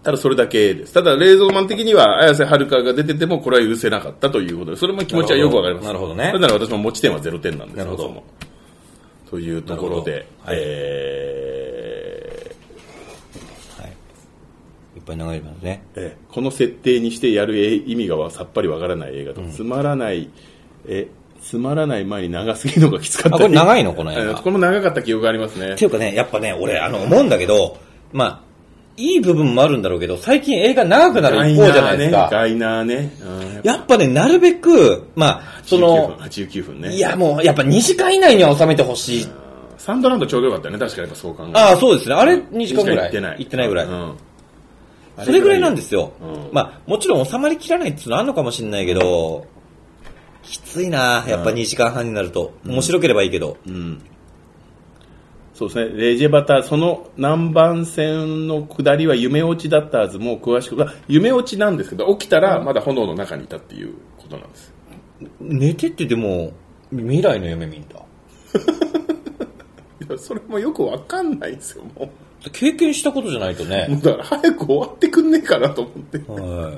[0.03, 0.93] ただそれだけです。
[0.93, 5.87] ただ、冷蔵マン的には綾瀬はるかが出ててもこれは許せなかったということで、それも気持ちはよくわかります。
[5.87, 8.23] なるほどねそれなら私も持ち点は0点なんですなるほど
[9.31, 12.55] というところで、はいえ
[13.79, 13.91] はい。
[14.97, 15.83] いっぱい流れますね。
[15.95, 20.31] ーえーこの設定にしてやるえ意味がさっぱりわからない映画と、つまらない、
[20.87, 21.09] え、
[21.41, 23.95] つまらない前に長すぎるのがきつかったあこれ長いの？
[23.95, 25.85] この映画えーこれも長かった記憶がありますねって。
[25.85, 27.79] いうかね、やっぱね、俺、あの、思うんだけど、
[28.13, 28.52] まあ、
[28.97, 32.29] いい部分もあるんだろうけど、最近映画長くなる一方じゃないですか。
[32.31, 32.97] ガイナーね。
[32.97, 33.17] ね。
[33.23, 36.95] うんやっぱね、なるべく、まあ、そ89の分、、89分ね。
[36.95, 39.29] いやもう、やっぱ2時間以内には収めてほしい。
[39.79, 42.15] サンドランドちょうどよかったよね、確かにやっぱそう考えああ、そうですね。
[42.15, 42.99] あれ2時間ぐらい。
[42.99, 43.37] 行ってない。
[43.39, 43.87] 行ってないぐらい。
[43.87, 44.15] うん
[45.25, 46.13] それぐらいなんですよ。
[46.23, 49.47] うんまあ、もちろん収まりきらないっていうのはあるのかもしれないけど、
[50.43, 52.55] きついなやっぱ2時間半になると。
[52.65, 53.59] 面白ければいいけど。
[53.67, 54.03] うん。
[55.55, 64.73] そうですね、レジェバタ、その南蛮線の下りは夢落ちだったはず、もう詳しく、まあ夢落ちなんですけど、起きたらまだ炎の中にいたっていうことなんです。
[65.41, 66.53] 寝てってでも、
[66.91, 67.97] 未来の夢見んだ。
[70.01, 72.11] いや、それもよくわかんないんですよ、も
[72.51, 73.67] 経験したことじゃないとう。
[73.67, 73.89] もね。
[73.91, 76.19] うだから早く終わってくんねえかなと思って。
[76.19, 76.73] は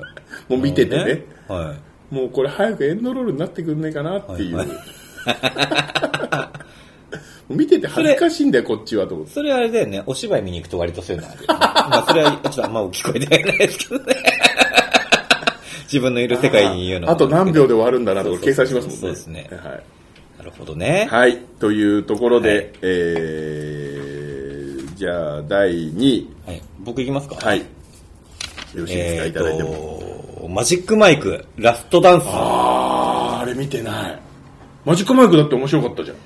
[0.49, 0.51] い。
[0.51, 1.25] もう見ててね。
[1.47, 1.73] は
[2.11, 2.13] い。
[2.13, 4.57] もうこれ早くエンドロールになってくんねえかなっていう。
[4.57, 4.77] はいもう
[7.49, 9.33] 見てて恥ずかしいんだよ、こっちはと思って。
[9.33, 11.39] それあれだよね、お芝居見に行くと割とそういうのある。
[11.47, 14.15] まあそれはちょっとあんま聞こえてないですけどね。
[15.85, 19.01] 自分のいる世界に言うのはあと何秒で終わるんだなとか計算しますもんね。
[19.01, 19.83] そうですねはい。
[20.39, 21.07] なるほどね。
[21.09, 21.37] はい。
[21.59, 26.29] というところで、はいえー、じゃあ、第2位。
[26.45, 26.61] はい。
[26.79, 27.59] 僕行きますかはい。
[27.59, 27.65] よ
[28.75, 30.49] ろしいですか、えいただいても。
[30.49, 32.25] マジックマイク、ラストダンス。
[32.27, 34.19] あー、あれ見てない。
[34.85, 36.17] マジックマイクだって面白かったじゃん。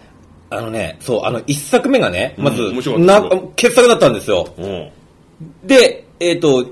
[0.49, 4.53] あのね、そう、あの、一作目がね、まず、うん面白かったな、傑作だったんですよ。
[4.57, 4.91] うん。
[5.67, 6.65] で、えっ、と、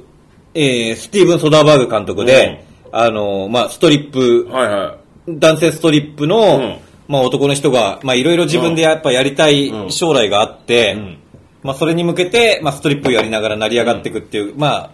[0.54, 6.78] えー、スティーブン・ソダーバーグ監督で、あの、まあ、ストリップ、はいは男性ストリップの、うん。
[7.08, 9.92] まあ、男の人が、まあ、いろいろ自分でやっぱやりたいうん。
[9.92, 11.20] 将来があって、ん。
[11.64, 14.92] まあ、それに向けて、まあ、ストリップをやりながら成り上がっていくっていう、まあ、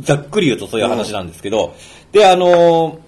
[0.00, 1.74] ざっくり言うとそういう話なんですけど、
[2.12, 2.98] で、あのー、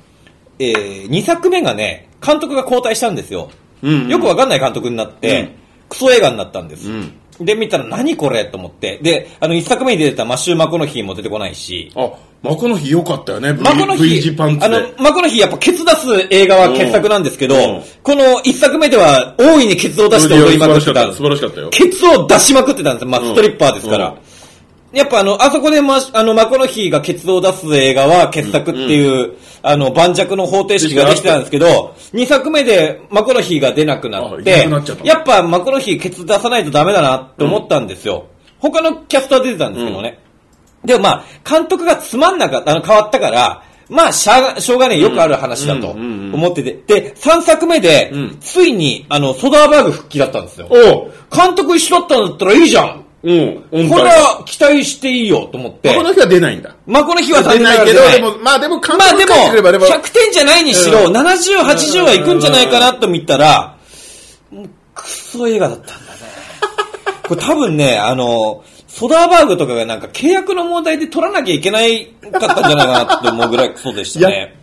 [0.59, 3.51] えー、2作目がね、監督が交代したんですよ。
[3.83, 6.91] よくわかんない監督になって、うんクソ映画になったんです。
[6.91, 8.99] うんで、見たら何これと思って。
[9.03, 11.93] で、あの、1作目に出てたマッシュー・マコノヒーも出てこないし、い。
[11.95, 12.11] あ、
[12.43, 13.53] マコの日良かったよね。
[13.53, 14.43] マコノヒで。
[14.43, 21.13] あの、マコノヒやっぱケツ出す映画は傑作なんですけど、うんこの一作目では大いにケツを出して踊りまくってた。
[21.13, 21.71] 素晴らしかったよ。
[21.71, 23.09] ケツを出しまくってたんですよ。
[23.09, 24.15] まあ、うんストリッパーですから。
[24.93, 38.27] やっぱあの、あそこでま、あの、マコノヒがケツを出す映画は傑作っていう、あの、盤石の方程式ができてたんですけど、二作目でマコノヒが出なくなってっった、やっぱマコノヒケツ出さないとダメだなって思ったんですよ。
[38.59, 40.19] 他のキャストは出てたんですけどね。
[40.85, 47.01] でもまあ、監督がつまんなかった、あの、変わったから、まあ、ししょうがねえ、よくある話だとうんうんうん思ってて。
[47.01, 50.69] で、3作目でうん、ついに、あの、ソダーバーグ復帰だったんですよ。
[51.33, 53.89] 監督一緒だったんだったらいいじゃんうん。
[53.89, 55.89] これは期待していいよと思って。
[55.89, 56.77] マコの日は出ないんだ。
[56.87, 63.77] まあ、この日は残出念なないけど、でも、まあでも、まあでも、が書いてくればでも100点じゃないにしろ、うん70、80はいくんじゃないかなと見たら、
[64.53, 66.19] もうクソ映画だったんだね。
[67.27, 74.55] これ多分ね、あの、ソダーバーグとかがなんか契約の問題で取らなきゃいけないかったんじゃないかなって思うぐらいクソでしたね。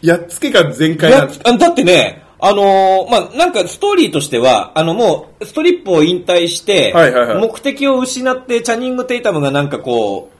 [0.00, 1.40] やっつけが全開いやなんです。
[1.44, 7.38] あだってね、あのーまあ、なんかストーリーとしては、あのもう、ストリップを引退して、はいはいはい。
[7.38, 10.30] 目的を失って、チャニング・テイタムがなんかこ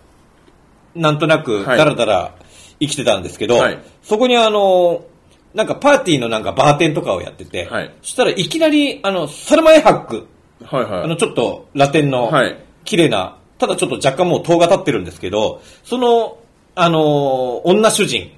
[0.95, 1.79] う、なんとなく、はい。
[1.79, 2.35] だらだら
[2.81, 3.79] 生きてたんですけど、はい。
[4.03, 5.01] そこにあのー
[5.55, 7.95] なんかパーティーのなんかバーテンとかをやってて、はい。
[8.03, 10.27] そしたらいきなり、あの、サルマエハック、
[10.63, 11.03] はいはい。
[11.05, 16.37] あの、ちょっとラテンのはい、綺麗な、ただちょっと若干もう塔が立ってるんですけど、その、
[16.75, 18.33] あのー女主人、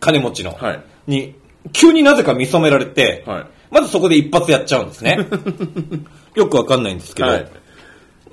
[0.00, 0.82] 金持ちの、はい。
[1.06, 1.34] に、
[1.72, 5.18] 急になぜか見初められて、はいまずそこで一発やっちゃうんですね。
[6.34, 7.28] よくわかんないんですけど。
[7.28, 7.46] はい。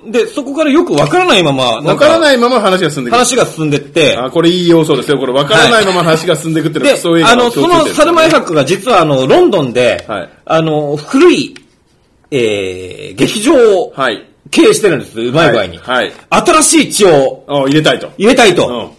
[0.06, 3.14] で、そこからよくわからないまま、わからいないまま話が進んでいく。
[3.16, 5.18] 話が進んでって、あ、これいい要素ですよ。
[5.18, 11.54] これわからないまま話が進んでいくっていうのはでクソ映、画あの、そのサルマエハックが実はあの、ロンドンで、はいあの、古い、
[12.30, 14.24] えー、劇場をはい。
[14.52, 15.78] 経営してるんです、うまい具合に。
[15.78, 16.12] はい。
[16.30, 18.08] 新しい血をあ入れたいと。
[18.16, 18.92] 入れたいと。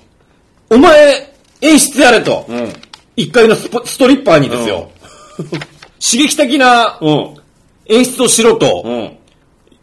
[0.69, 2.45] お前、演出やれと。
[2.49, 2.73] うん。
[3.17, 3.23] うん。
[3.23, 4.89] 一階のスポストリッパーにですよ。
[5.99, 7.35] 刺激的なうん。
[7.87, 9.17] 演出をしろとうん。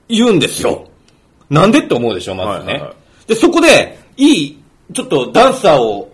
[0.09, 0.89] 言うんですよ。
[1.51, 2.73] なんでって思うでしょ、まずね。
[2.73, 6.13] はいはいはいで、そこで、いい、ちょっとダンサーを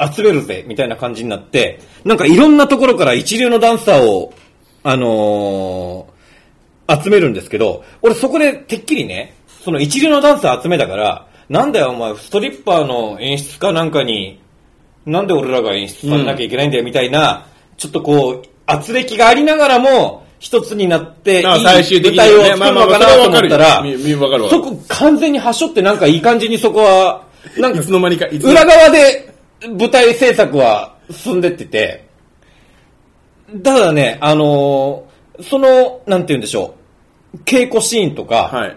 [0.00, 4.32] 集めるぜ、みたいな感じになって、なんかいろんなところから一流のダンサーを、
[4.82, 6.16] あのー
[7.02, 14.38] 集めるんですけど、俺そこでてっきりね、その一流のダンサー集めたから、なんだよお前、ストリッパーの演出家なんかに、
[15.06, 23.84] なんで俺らが演出されなきゃいけないんだよ、みたいな、ちょっとこう、圧力がありながらも、一つになって、いい舞ね台を作るのかなと思ったら。
[24.50, 27.22] そこ完全に端折ってなんかいい感じにそこは、
[27.56, 29.32] なんかいつの間にか、いつの裏側で
[29.78, 32.06] 舞台制作は進んでってて、
[33.62, 36.74] ただね、あのーその、なんて言うんでしょ
[37.34, 38.76] う、稽古シーンとか、はい。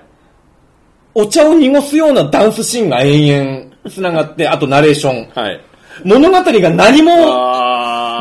[1.16, 5.30] お茶を濁すようなダンスシーンが延々繋がって、あとナレーション。
[5.34, 5.62] はい。
[6.04, 7.16] 物語が何も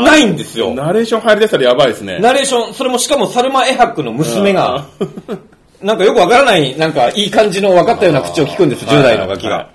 [0.04, 0.74] ないんですよ。
[0.74, 2.18] ナレーション入り出したらやばいですね。
[2.20, 4.86] ナレーション、それもしかもサルマ・エハックの娘が、
[5.82, 9.68] なんかよくわからない、なんかいい感じの分かったような口を聞くんです、あー10代のガキはいはが。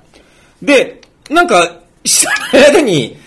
[0.61, 1.69] で、なんか、
[2.03, 3.17] 知らない間に、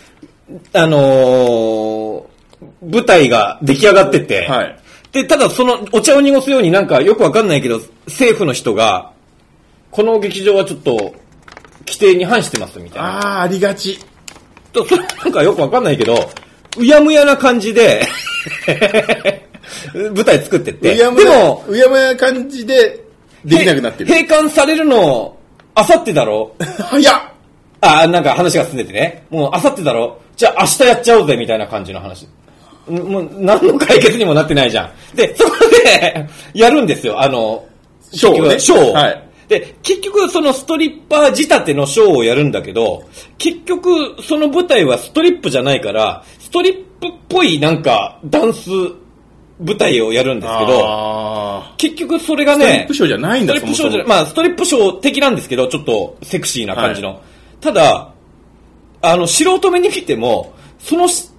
[0.72, 2.36] あのー
[2.82, 4.78] 舞台が出来上がってて、はい。
[5.12, 9.12] で、ただそのお茶を濁すようになんかよくわかんないけど、政府の人が、
[9.90, 11.14] この劇場はちょっと、
[11.86, 13.08] 規定に反してますみたいな。
[13.08, 13.98] ああ、ありがち。
[14.76, 16.30] と、そ れなんかよくわかんないけど、
[16.78, 18.06] うやむやな感じで、
[19.94, 20.94] 舞台作ってって。
[20.94, 23.00] うやむや、でも、うやむやな感じで、
[23.44, 24.12] できなくなってる。
[24.14, 25.36] 閉館されるの、
[25.74, 26.54] あさってだろ？
[26.90, 27.22] 早っ
[27.80, 29.24] あ、なんか話が進んでてね。
[29.30, 30.18] もうあさってだろ？
[30.36, 32.26] じゃあ明日やっちゃおうぜ、みたいな感じの話。
[32.90, 35.16] んもう何の解決にもなってないじゃん。
[35.16, 35.52] で、そこ
[35.84, 37.64] で、やるんですよ、あの、
[38.12, 38.92] ショーをねショーを。
[38.92, 43.04] はいで、結局そのストリッパー仕立てのショーをやるんだけど、
[43.38, 48.70] 結局その舞台はストリップじゃないから、ストリップっぽいなんかダンス
[49.60, 57.22] 舞台をやるんですけど、あ結局それがーストリッね、プショーじゃないんだ、ストリップショーじゃまあストリップショー的なんですけど、ちょっとセクシーな感じの。
[57.60, 58.12] ただ、
[59.02, 61.30] あの、素人目に見ても、そのシ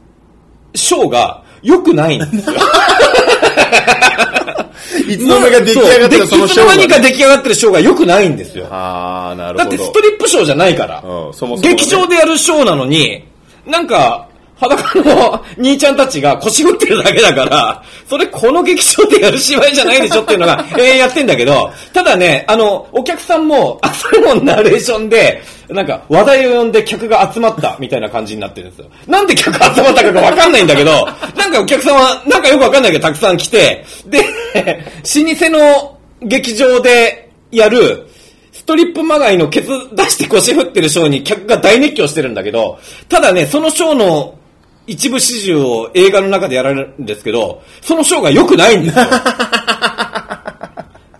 [0.76, 2.56] ショーが良くないんですよ。
[5.08, 8.68] いつの間にか出来上がってるそのいつの間ショーがにか出来上がってるショーが良くないんですよ。
[8.72, 9.70] ああ、なるほど。
[9.70, 11.04] だってストリップショーじゃないから。
[11.04, 13.24] うんそもそもね劇場でやるショーなのに、
[13.66, 14.27] なんか、
[14.60, 28.88] 裸の兄ちゃんたちが腰振ってるだけだから、それこの劇場でやる芝居じゃないでしょっていうのが、 永遠やってんだけど、ただね、あの、お客さんも、あ、それもナレーションで、なんか話題を呼んで客が集まったみたいな感じになってるんですよ。
[29.06, 34.20] なんで客集まったかがわかんないんだけど、なんかお客さんは、なんかよくわかんないけどたくさん来て、で、
[34.56, 34.66] 老
[35.36, 38.08] 舗の劇場でやる、
[38.52, 44.38] ストリップまがいのケツ出して腰振ってるショーに客が大熱狂してるんだけど、ただね、そのショーの
[44.88, 49.06] 一部始終を映画の中でやられるんですけど、そのショーが良くないんですよ。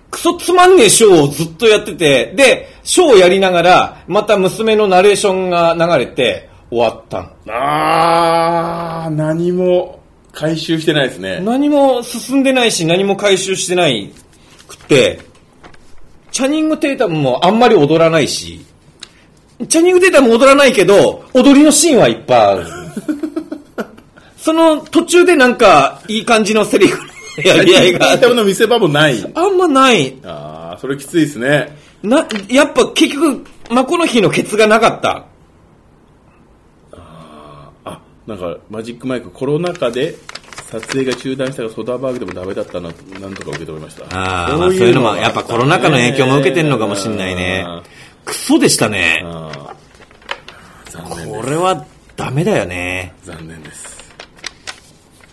[0.10, 7.30] クソつまんねえショーをずっとやってて、で、ショーをやりながら、また娘のナレーションが流れて、終わったの。
[7.54, 10.00] ああ、何も
[10.32, 11.40] 回収してないですね。
[11.44, 14.12] 何も進んでないし、何も回収してない
[14.68, 15.20] くて、
[16.32, 18.66] チャニング・テータムもあんまり踊らないし、
[19.68, 22.66] チャニング・テータムも踊らないけど、踊りのシーンはいっぱいある。
[24.48, 27.10] その途中でなんか、いい感じのセリフの
[27.44, 29.22] やり合いがあの見せ場もない。
[29.36, 30.16] あんまない。
[30.24, 31.78] ああ、それきついですね。
[32.02, 35.26] な、やっぱ結局、マコの日のケツがなかった。
[37.84, 40.16] あ、なんかマジックマイクコロナ禍で
[40.72, 44.06] 撮影が中断したがソダーバーグでもダメだったな、なんとか受け止めました。
[44.18, 47.84] ああ、まあそういうのも、がやっぱコロナ禍の影響も受けてるのかもしんないねあ。
[48.24, 49.24] クソでしたね。
[49.26, 49.74] あ
[50.90, 51.30] 残念です。
[51.32, 53.14] これはダメだよね。
[53.26, 54.07] 残念です。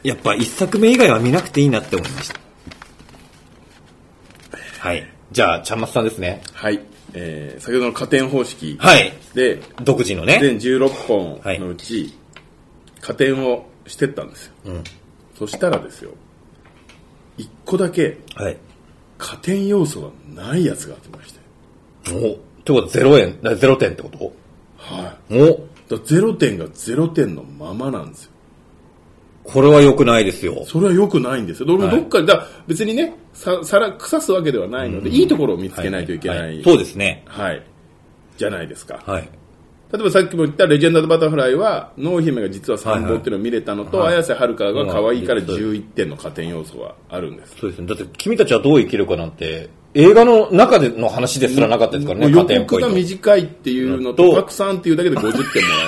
[0.05, 2.39] やっぱ一作目以外は見なくていいなって思いました。
[4.79, 5.09] はい。
[5.33, 6.43] じゃあ、ちゃんまつさんですね。
[6.53, 6.81] はい。
[7.15, 9.13] えー、先ほどの加点方式はい。
[9.35, 10.39] で、独自のね。
[10.41, 12.15] 全16本のうち、
[13.01, 14.53] 加点をしてったんですよ。
[14.67, 14.85] うん。
[15.39, 16.11] そしたらですよ、
[17.39, 18.57] 1個だけはい。
[19.17, 21.41] 加点要素がないやつがありまして。
[22.13, 24.33] おってことは0円、な0点ってこと？
[24.77, 25.41] はい。
[25.41, 28.33] おだから0点が0点のままなんですよ。
[29.45, 30.65] これは良くないですよ。
[30.67, 31.67] それは良くないんですよ。
[31.67, 36.63] どはいどっかで、だ別にね、さ、さら、腐すわけではないので、いいところを見つけないといけない。
[36.65, 37.23] そうですね。
[37.27, 37.63] はい。
[38.39, 39.03] じゃないですか。
[39.07, 39.29] はい。
[39.93, 47.55] 例えばさっきも言ったレジェンド・バタフライは、濃姫が実は参謀っていうのを見れたのと、はいはい綾瀬はるかが可愛いからうん11点の加点要素はあるんです。
[47.61, 47.87] そうですね。
[47.87, 52.89] だって君たちはどう生きるかなんて、映画の中での話ですらなかったですからね、予加点ポ告が。
[52.89, 55.45] 短いっていうのとと、たくさんっていうだけで50点もら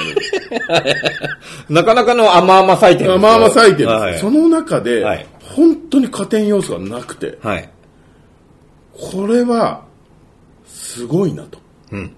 [0.09, 0.23] える。
[1.69, 7.71] なかなかの甘々採点ですよまあまあ最低です、はいその中で、はい本当に加点要素がなくて、はい。
[8.92, 9.85] これは、
[10.66, 11.59] すごいなと。
[11.92, 12.12] うん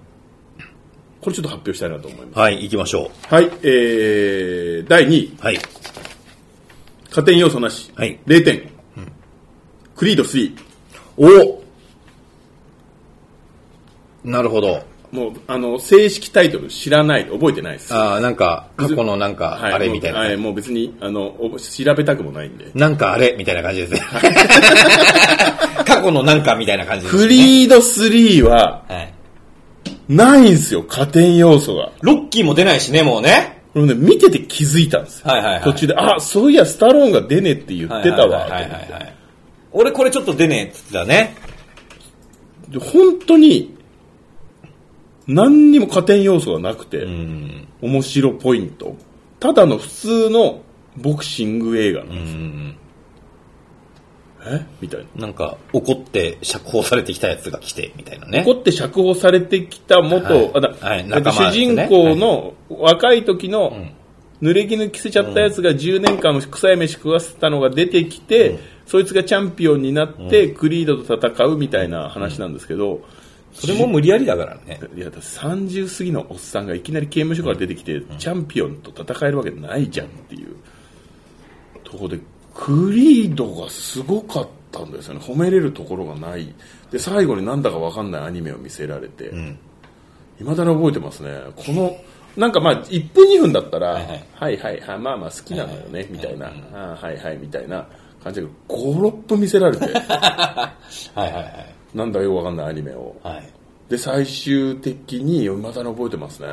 [1.21, 2.39] これちょっと発表したいなと思います。
[2.39, 5.43] はい、行きましょはい、えー、第2位、う。
[5.43, 5.59] はい。
[7.09, 8.69] 加点要素なし、はい0点、
[9.95, 10.55] クリード3。
[11.17, 11.61] お
[14.23, 14.81] なるほど。
[15.11, 17.93] もう、あの、正式タイトル知らない、覚えてないです。
[17.93, 20.19] ああ、なんか、過去のなんか、はいあれみたいな。
[20.19, 22.69] はい、もう別に、あの、お調べたくもないんで。
[22.75, 24.01] なんかあれみたいな感じですね。
[25.85, 27.21] 過去のなんかみたいな感じですね。
[27.23, 29.13] クリード3は、はい。
[30.07, 31.91] ないんですよ、加点要素が。
[32.01, 33.61] ロッキーも出ないしね、もうね。
[33.73, 35.31] これね、見てて気づいたんですよ。
[35.31, 38.47] はいはいはい途中で、あ、そういや、スタローンが出ねえって言ってたわ。
[39.71, 41.35] 俺これちょっと出ねえっつってたね。
[42.69, 43.75] で本当に、
[45.29, 47.67] 何にも加点要素がなくて、うん。
[47.81, 48.95] 面白ポイント。
[49.39, 50.61] ただの普通の
[50.97, 52.39] ボクシング映画なんうですよ。
[52.39, 52.77] ん。
[54.41, 54.65] え？
[54.81, 55.27] みたいな。
[55.27, 58.43] なんか、怒って釈放されてきたやつが来て、みたいなね。
[58.45, 63.93] 怒って釈放されてきた元、はいあだはい主人公の若い時のん
[64.41, 73.01] 濡れ衣着せちゃったやつが10年間臭い飯食わせたのが出てきて、そいつがチャンピオンになって、クリードと戦うみたいな話なんですけど、
[73.53, 74.79] それも無理やりだからね。
[74.95, 80.55] いやだって30過ぎのおっさんがいきなり刑務所から出てきて、チャンピオンと戦えるわけないじゃんっていう
[81.83, 82.19] ところで
[82.53, 85.19] クリードがすごかったんですよね。
[85.21, 86.53] 褒めれるところがない。
[86.91, 89.57] で最後になんだか分かんないアニメを見せられて、ん。
[90.39, 91.41] いまだに覚えてますね。
[91.55, 91.97] この
[92.37, 94.57] なんかまあ1分2分だったら、ははいいはい。
[94.57, 97.87] はいはいまあまあ好きなのよね、みたいな、あーはいはいみたいな
[98.23, 99.85] 感じで56分見せられて。
[99.93, 100.73] は
[101.15, 101.75] いはいはい。
[101.93, 103.49] なんだよく分かんないアニメをはい。
[103.89, 106.47] で最終的にいまだに覚えてますね、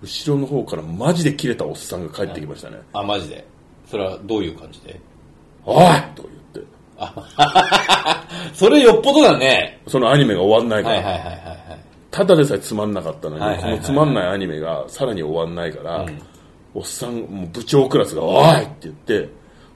[0.00, 3.44] 後ろの方からマジで切れたおっさんが帰ってきましたねあ、マジで？
[3.90, 5.00] それはどういう感じで
[5.66, 6.68] 「おい!」とか言って
[8.54, 9.80] それよっぽどだね。
[9.88, 11.58] そのアニメが終わんないから、はいはいはいはいはい。
[12.10, 16.06] ただでさえつまんなかったのに、はいはいはいはいこのつまんないアニメがさらに終わんないから、
[16.74, 19.28] おっさんもう部長クラスが「おい!」って言って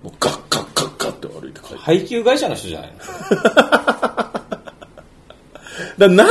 [0.03, 4.62] もうガッガッガッガッって歩いて帰って配給会社の人じゃないの？
[5.99, 6.23] だ何に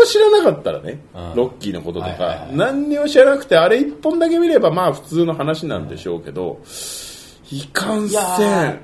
[0.00, 1.34] も知らなかったらね、うん。
[1.34, 6.60] ロッキーのこととか、何にも知らなくてあれ一本だけ見ればまあ普通の話なんでしょうけど、
[7.50, 8.20] いかんせん。
[8.20, 8.78] ー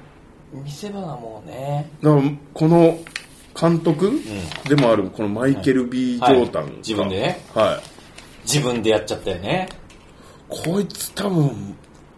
[0.53, 1.90] 見せ場がもうね。
[2.03, 2.99] だからこの
[3.59, 4.12] 監督
[4.68, 7.40] でもあるこのマイケル・ B・ ジョータン自分でね。
[7.55, 7.81] はい。
[8.42, 9.68] 自分でやっちゃったよね。
[10.49, 11.77] こいつ多分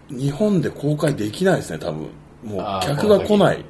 [0.08, 2.08] 日本で公開できないですね多分。
[2.44, 3.64] もう客が来ない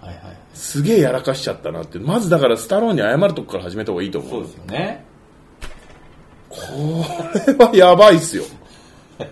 [0.00, 0.39] はいはい。
[0.60, 5.04] すげえやらかしちゃったなってまずだからスタローンに謝るとこから始めた方がいいと思そううですよね。
[6.50, 6.58] こ
[7.46, 8.44] れはやばいっすよ。
[8.44, 9.24] ス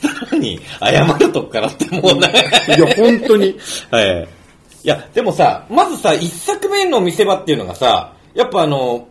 [0.00, 2.32] ターに謝るとこからってもうね。
[2.74, 2.80] い。
[2.80, 3.54] や本当に。
[3.90, 4.28] はい。
[4.82, 9.08] いや、でもさ、まずさ、一作目の見せ場っていうのがさ、やっぱあの、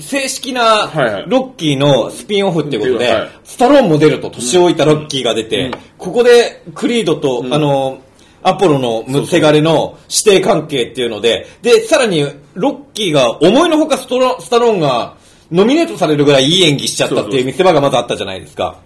[0.00, 1.24] 正式なはいはい。
[1.28, 8.00] ロッキーのスピンオフっていうことで、はいスタローンも出ると年老いたロッキーが出て、ここでクリードと、あの、
[8.42, 12.24] アポロのせがれの指定関係っていうので、で、さらに
[12.54, 15.16] ロッキーが思いのほかストロスタローンが
[15.50, 18.78] ノミネートされるぐらいいい演技しちゃったっていう見せ場がまずあったじゃないですか。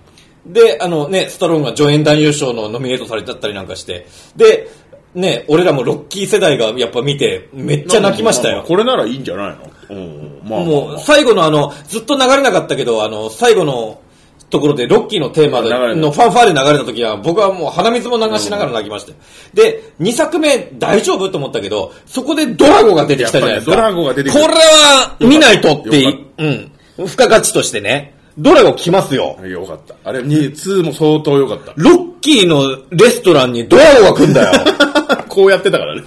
[0.47, 4.07] で、あのね、スタローンが助演男優賞のノミネートされちゃったりなんかして。
[4.37, 4.69] で、
[5.15, 8.65] ね、俺らもロッキー世代がやっぱ見て、めっちゃ泣きましたよ。
[8.67, 9.71] これならいいんじゃないの？
[9.91, 14.01] うんまあもう、最後のあの、ずっと流れなかったけど、あの、最後の
[14.51, 19.17] ところでロッキーのテーマでのファンファーレ流れた時は、僕はもう鼻水も流しながら泣きましたよ。
[19.55, 23.77] で、2作目大丈夫と思ったけど、そこでドラゴが出てきたじゃないですか。
[23.77, 26.71] ドラゴが出てきたこれは見ないとってうん。
[27.07, 28.15] 付加価値としてね。
[28.37, 29.39] ドラゴ来ますよ。
[29.45, 34.65] よかったあれに2も相当よかったロッキーのレストランにドラゴが来んだよ。
[35.29, 36.03] こうやってたからね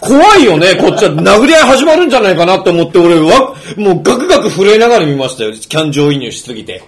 [0.00, 1.12] 怖いよね、こっちは。
[1.12, 5.52] 殴り合い始まるんじゃないかなって思って、俺は、もうガクガク震えながら見ましたよ。
[5.72, 6.82] 感情移入しすぎて。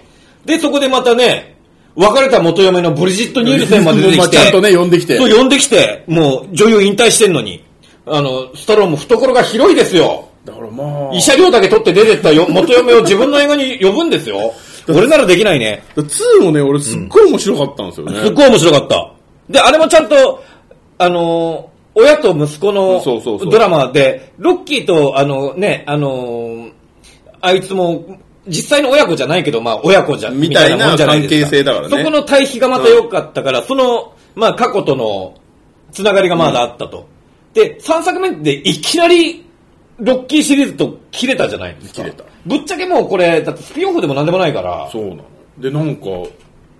[0.47, 1.57] で、そこでまたね、
[1.95, 4.17] 別れた元嫁のブリジット・ニールセンまで出てきて。
[4.19, 7.63] まあちゃんとね呼んできてそう、呼んできて、もう女優引退してんのに。
[8.05, 10.29] あの、スタローンも懐が広いですよ。
[10.45, 14.53] だからまあ医者料だけ取って出てったよ元嫁を自分の映画に呼ぶんですよ。
[14.87, 15.83] 俺ならできないね。
[15.97, 18.19] 2もね、俺すっごい面白かったんですよね。
[18.23, 19.11] すっごい面白かった。
[19.49, 20.41] で、あれもちゃんと、
[20.97, 26.71] あのー親と息子のそうそうそうドラマで、ロッキーと、あのね、あのー
[27.41, 28.05] あいつも、
[28.47, 35.35] 実際の親子じゃないけど、まあ親子じゃ、みたいなもんじゃないです関係性だからねそこの対比がまた良かったから、その、まあ過去との
[35.91, 37.07] つながりがまだあったと。
[37.53, 39.45] で、3作目でいきなり、
[39.99, 42.03] ロッキーシリーズと切れたじゃないですか。
[42.03, 44.87] 切れたぶっちゃけもうこれ、だってスピンオフでもなんでもないから。
[44.91, 45.23] そうなの。
[45.57, 46.05] で、なんか、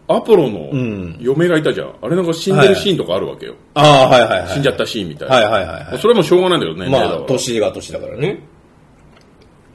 [0.07, 1.93] アポロのん嫁がいたじゃん。
[2.01, 3.55] あれなんか死んでるシーンとかあるわけよ。
[3.73, 4.49] ああ、はいはいはい。
[4.49, 5.35] 死んじゃったシーンみたいな。
[5.35, 6.89] はいはいはいはいそれはもうしょうがないんだけどね。
[6.89, 8.39] まあ、年が年だからね。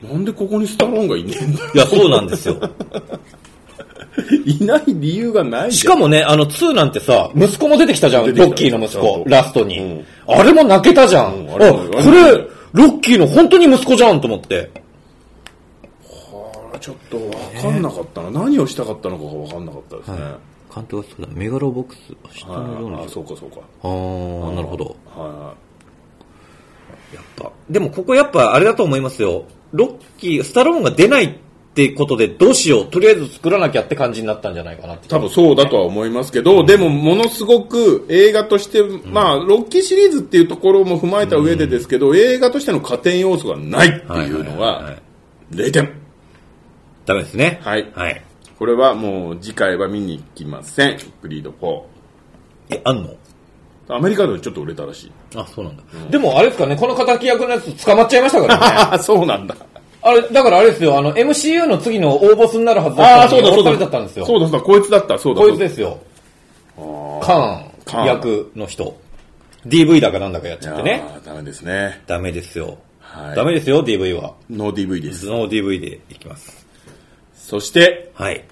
[0.02, 1.70] なんでここにスタローンがいねえんだよ。
[1.74, 2.56] いや、そうなんですよ。
[4.44, 9.78] いない理由がないしかもね、あの2なんてさ、息子も出てきたじゃん、ロッキーの息子ラストに。
[9.78, 11.24] うんあれも泣けたじゃん。
[11.26, 14.70] あ、うんあれこあれれ、ロッキーの本当に息子じゃんと思って。
[16.74, 17.30] あちょっと分
[17.62, 18.30] かんなかったな。
[18.30, 20.16] 何をしたかったのかが分かんなかったですね。
[20.74, 22.00] 監督はそうだ、メガロボックス、
[22.38, 22.58] 人は
[23.02, 23.58] いあ、そうかそうか。
[23.82, 24.96] あー、なるほど。
[25.14, 25.54] は
[27.14, 27.50] やっぱ。
[27.68, 29.44] でもここやっぱあれだと思いますよ。
[29.72, 31.30] ロッキー、スタローンが出ないっ
[31.74, 35.06] てことでどうしよう、とりあえず作らなきゃって感じになったんじゃないかなって。
[35.06, 35.08] い。
[35.08, 45.02] 多分そうだとは思いますけど、でもものすごく映画として、まあ、ロッキーシリーズっていうところも踏まえた上でですけど、映画としての加点要素がないっていうのはいはいはいははい、
[45.54, 45.92] 0点。
[47.06, 47.60] ダメですね。
[47.62, 48.22] はいはい。
[48.58, 50.98] これはもう次回は見に行きません。
[51.20, 51.82] クリード4。
[52.76, 53.16] え、あんの？
[53.96, 55.12] アメリカではちょっと売れたらしい。
[55.36, 55.82] あ、そうなんだ。
[56.10, 58.62] でもあれですかね、この敵役のやつ捕まっちゃいましたからね。
[58.92, 59.54] あそうなんだ。
[60.02, 63.56] あれ、だからあれですよ、あの、MCU の次の大ボスになるはずだったのにそうだ、そうだ。
[63.56, 64.26] 降ろされちゃったんですよ。
[64.26, 65.40] そうだ、そうだ、こいつだった、そうだ。
[65.40, 65.98] こいつですよ。
[66.76, 67.26] あカ
[67.84, 68.96] カーンーン役の人。
[69.66, 71.04] DV だかなんだかやっちゃってーね。
[71.24, 72.02] ダメですね。
[72.06, 72.78] ダメですよ。
[73.00, 74.34] はいダメですよ、DV は。
[74.50, 75.26] ノー DV です。
[75.26, 76.66] ノー DV でいきます。
[77.34, 78.44] そして、はい。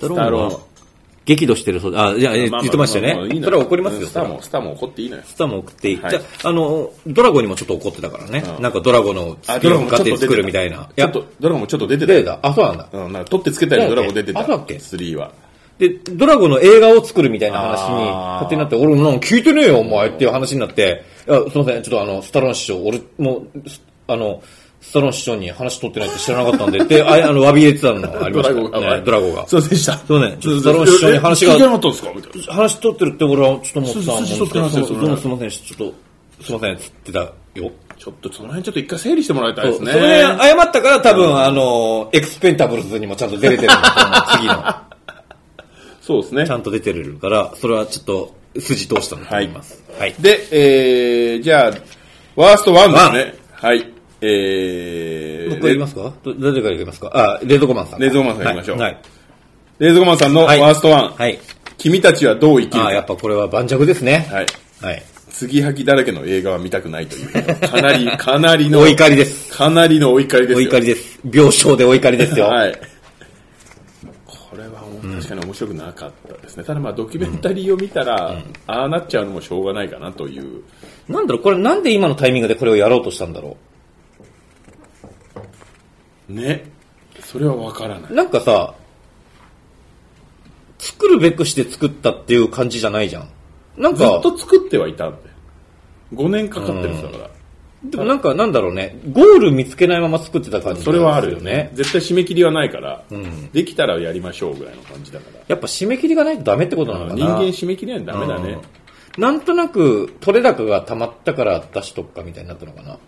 [0.00, 0.60] スタローンは？
[1.24, 5.22] 激怒してるそうで、あ、いや、言ってましたよねそれは怒りますよ、スターも、スターも怒っていいのよ。
[5.26, 5.96] スターも送っていい。
[5.96, 8.44] はいじゃあ、あの、ドラゴにもちょっと怒ってたからね。
[8.46, 10.88] うんなんかドラゴのスピンオフ勝手に作るみたいな。
[10.96, 12.18] ちょっと、ドラゴンもちょっと出てたよ。
[12.20, 12.38] 出てた。
[12.42, 12.88] あ、そうなんだ。
[12.92, 14.40] うん、なんか取ってつけたようにドラゴン出てた。
[14.40, 15.32] あそうだっけ？3は。
[15.78, 23.44] で、ドラゴの映画を作るみたいな話に勝手になって、俺もなんか聞いてねえよ、お前っていう話になって、いや、すいません、ちょっとあの、スタローン師匠、俺も
[24.06, 24.42] あの、
[24.84, 28.54] スタローン師匠に話取ってないって知らなかったんで、で、ああの、詫び入れてたのがありました。
[28.54, 29.48] ドラゴがねドラゴが。
[29.48, 29.98] そうでした。
[29.98, 32.12] そうねちょっとスタローン師匠に話がえ聞いてなかったんですか？
[32.14, 32.52] みたいな。
[32.54, 37.32] 話取ってるって俺はちょっと思ってたそうそうそう取ってますよすいません、ちょっと、すいません、つってたよ。
[37.96, 39.92] ちょっとその辺ちょっと一回整理してもらいたいですね。
[39.92, 44.74] その辺謝ったから多分、あの、エクスペンタブルズにもちゃんと出れてるんだと思う、次の。
[46.02, 46.56] そうですねちゃ。
[46.58, 49.82] んと出てるから、それはちょっと筋通したんだと思います。
[49.98, 50.14] はい。
[50.18, 51.72] で、えー、じゃあ、
[52.36, 53.38] ワースト1ですね。
[53.52, 53.93] はい。
[54.26, 56.12] えー、僕言いますか？
[56.22, 57.10] ど誰から言いますか？
[57.12, 58.00] あ、冷蔵庫マンさん。
[58.00, 58.98] 冷蔵庫マンさん言いましょうはい。
[59.78, 61.08] レーズゴマンさんのワはいーストワン。
[61.14, 61.38] はい。
[61.78, 63.14] 君たちはどう生きるあやっか。
[63.14, 64.26] ぱこれは盤石ですね。
[64.30, 64.46] はい。
[64.80, 65.02] はい。
[65.30, 67.28] 継ぎはぎだらけの映画は見たくないという。
[67.68, 69.52] かなり、かなりの、お怒りです。
[69.52, 70.68] かなりのお怒りですおよ。
[70.68, 71.18] 怒りです。
[71.24, 72.46] 病床でお怒りですよ。
[72.46, 72.72] はい。
[74.24, 74.84] これは
[75.16, 76.62] 確かに面白くなかったですね。
[76.62, 80.62] ただまあドキュメンタリーを見たら、ああなっちゃうのもしょうがないかなという。
[81.08, 83.56] なんだろう、これなんで今のタイミングでこれをやろうとしたんだろ
[86.28, 86.64] ね。
[87.20, 88.12] それはわからなう。
[88.12, 88.16] い。
[88.16, 88.74] なんかさ、
[90.78, 93.28] 作るべくして作ったっていう感じじゃないじゃん。
[93.76, 95.18] なんかずっ、と作ってはいたんで。
[96.14, 97.30] 5年かかってるんだから。
[97.84, 101.70] でもなんかなんだろうね、ゴール見つけないまま作ってた感じそれはあるよねね。。
[101.74, 105.40] 絶対締め切りはないから、んできたらやりましょうぐらいの感じだから。
[105.46, 107.16] やっぱ締め切りがないとダメってことなのかな。
[107.16, 108.58] 人間締め切りはダメだね。
[109.18, 112.98] なんとなく取れ高が溜まったから出しとくかみたいになったのかな。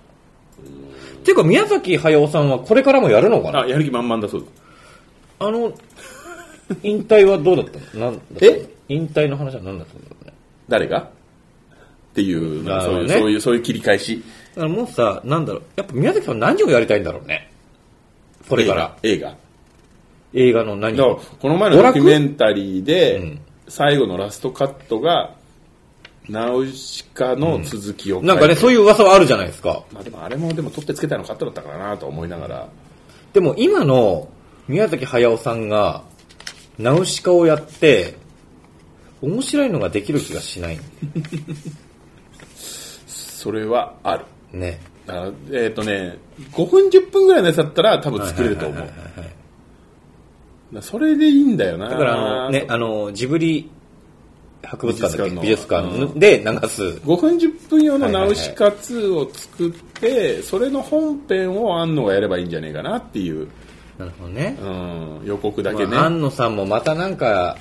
[1.26, 3.62] っていうか宮崎駿さんはこれからもやるのかな？
[3.62, 4.52] あ、やる気満々だそうです。
[5.40, 5.72] あの、
[6.84, 8.04] 引退はどうだったの？
[8.04, 8.52] なんだったの？
[8.52, 8.70] え？
[8.88, 10.32] 引退の話は何だったんだろうね？
[10.68, 11.00] 誰が？
[11.00, 11.08] っ
[12.14, 14.22] ていう、なんかそういう、なるほどねそういう、そういう切り返し。
[14.54, 17.50] だからもうさ、なんだろう、やっぱ宮崎さん何をやりたいんだろうね？
[18.48, 18.96] これから。
[19.02, 19.36] 映画。
[20.32, 21.20] 映画の何だからを。
[21.40, 25.34] この前のドキュメンタリーで、うん最後のラストカットが、
[26.28, 29.84] ナウシカの続きをなんかね、そういう噂はあるじゃないですか。
[29.92, 32.68] まあでもあれもでも取ってつけたのカットだったからなと思いながら、
[33.32, 34.28] でも今の
[34.68, 36.02] 宮崎駿さんが、
[36.78, 38.14] ナウシカをやって、
[39.22, 40.78] 面白いのができる気がしない。
[43.06, 44.24] それはある。
[44.52, 44.80] ね。
[45.06, 46.18] あえっ、とね、
[46.52, 48.88] 5分10分ぐらいのやつだったら多分作れると思う。
[50.82, 53.70] それでいいんだよなだからあの、ね、あの、ジブリ
[54.66, 55.34] 博物館だっけ？
[55.34, 56.82] 美美術術館で流す。
[56.82, 63.48] 5分10分用のナウシカ2を作って、それの本編を安野がやればいいんじゃねえかなっていう。
[63.98, 64.58] なるほどね。
[64.60, 67.56] うん、予告だけね、まあ、安野さんもまたなんか、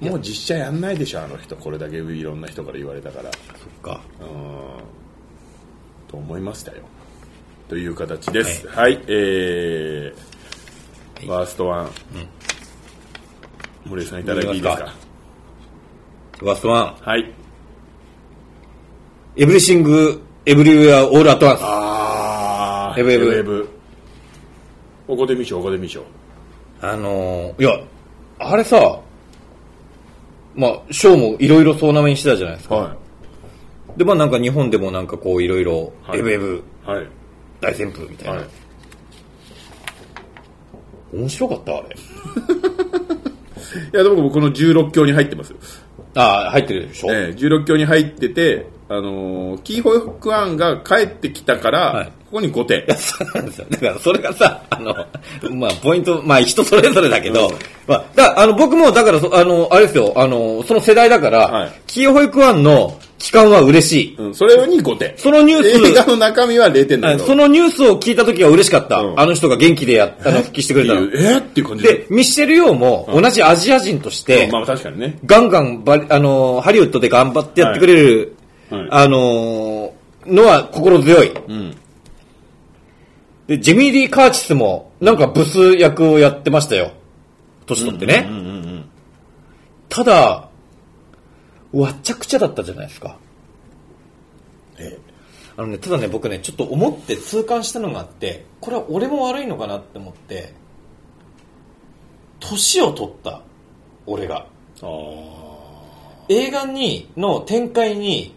[0.00, 1.54] もう実写やんないでしょあの人。
[1.56, 3.30] これだけいろんな人から言われたから。
[3.30, 4.00] そっか。
[4.20, 4.26] うん。
[6.10, 6.78] と思いましたよ。
[7.68, 8.66] という形です。
[8.68, 10.32] はい、えー
[11.24, 11.90] ファーストワン、
[13.86, 14.92] 森井さんいただいていいですか？
[16.56, 17.32] ストワン、はい。
[19.36, 21.60] エブリシング、エブリウェア、オールアットワンス。
[21.62, 23.68] あーエブエブエブ
[25.08, 26.04] おこでみしょおこでみしょ
[26.80, 27.80] あのー、いや、
[28.38, 29.00] あれさ、
[30.54, 32.74] まあ、ショーもいろいろ総なめにしてたじゃないですか。
[32.74, 32.96] は
[33.96, 36.18] で、まあなんか日本でもなんかこういろいろ、はい。
[36.18, 37.06] エブエブいはい。
[37.60, 38.34] 大旋風みたいな。
[38.34, 38.46] はい。
[41.14, 41.88] 面白かったあれ。
[43.94, 45.54] いやでも僕この16強に入ってます
[46.14, 52.06] ああ、入ってるでしょ、ええ16強に入ってて、あのーキーホイフクアンが帰ってきたから、はい。
[52.06, 52.84] ここに5点。
[52.96, 53.66] そうなんですよ。
[53.70, 54.94] だから、それがさ、あの、
[55.54, 57.50] まあ、ポイント、まあ、人それぞれだけど、
[57.86, 61.72] まあ、だあの、僕も、だからそ、あの、あれですよ、あの、その世代だから、はい。
[61.86, 64.16] キーホイクワンの期間は嬉しい。
[64.18, 65.14] うん、それに5点。
[65.16, 67.24] そのニュース、映画の中身は0点だけど。
[67.24, 68.98] そのニュースを聞いた時は嬉しかった。
[68.98, 71.02] うんあの人が元気でやったの、復帰してくれたの。
[71.02, 75.18] えーっていう感じで、ミッシェル・ヨーも同じアジア人として、まあ確かにね。
[75.24, 78.34] ガンガンバリ、あのーハリウッドで頑張ってやってくれる、
[78.70, 79.92] はいはいあのー
[80.26, 81.28] のは心強い。
[81.30, 81.76] うん。
[83.46, 86.90] で、ジェミー・リー・カーチスも、なんかブス役をやってましたよ。
[87.66, 88.26] 年取ってね。
[88.28, 88.84] うんうんうん。
[89.88, 90.48] ただ、
[91.72, 93.16] わっちゃくちゃだったじゃないですか。
[94.78, 94.98] え
[95.56, 100.54] あのね、ただね、僕ね、ちょっと思って痛感したのがあって、これは俺も悪いのかなって思って、
[102.40, 103.42] 年を取った、
[104.06, 104.46] 俺が。
[104.82, 104.86] あ
[106.28, 108.34] 映画に、の展開に、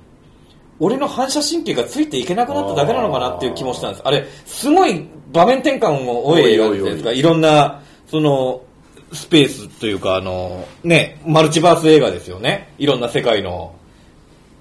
[0.79, 4.01] 俺の反射神経がついていけなくなっただけなのかなっていう気もしたんです。
[4.03, 7.11] あれ、すごい場面転換も多い映画じゃないですか。
[7.13, 8.61] いろんな、その、
[9.11, 12.73] スペースというか、あの、ね、マルチバース映画ですよね。
[12.77, 13.75] いろんな世界の、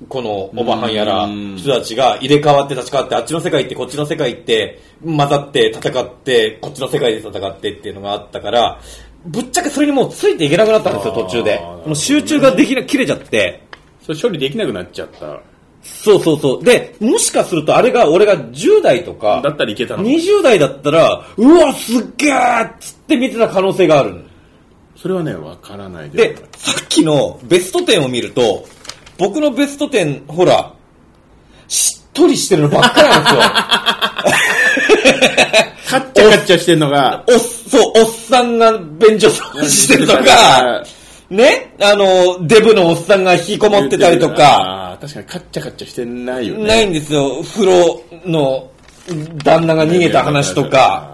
[0.09, 8.80] このオバハンやらうん人たちが入れ替わって立ち替わって、あっちの世界行ってこっちの世界行って、混ざって戦って、こっちの世界で戦ってっていうのがあったから、
[9.26, 11.59] ぶっちゃけそれにもうついていけなくなったんですよ、途中で。
[11.86, 13.62] もう集中ができな、切れちゃって。
[14.03, 15.40] それ処理できなくなっちゃった。
[15.82, 16.64] そうそうそう。
[16.64, 20.03] で、もしかするとあれが俺が10代とか、だったらいけたの。
[20.03, 24.24] 20代だったら、うわ、すっげーっつって見てた可能性がある。
[24.97, 28.66] それはね、わからないでで、さっきのベスト10を見ると、
[29.18, 30.72] 僕のベスト10、ほら、
[31.68, 33.40] しっとりしてるのばっかりなんですよ。
[35.88, 40.82] カッチャカッチャしてんのが、おっ、そう、おっさんが便所掃除してるとか、
[41.30, 46.66] ね、あの、デブのおっさんが引きこもってたりとか、あー確かにカッチャカッチャしてないよね。
[46.66, 47.42] ないんですよ。
[47.42, 48.70] 風呂の
[49.45, 51.11] 旦那が逃げた話とか、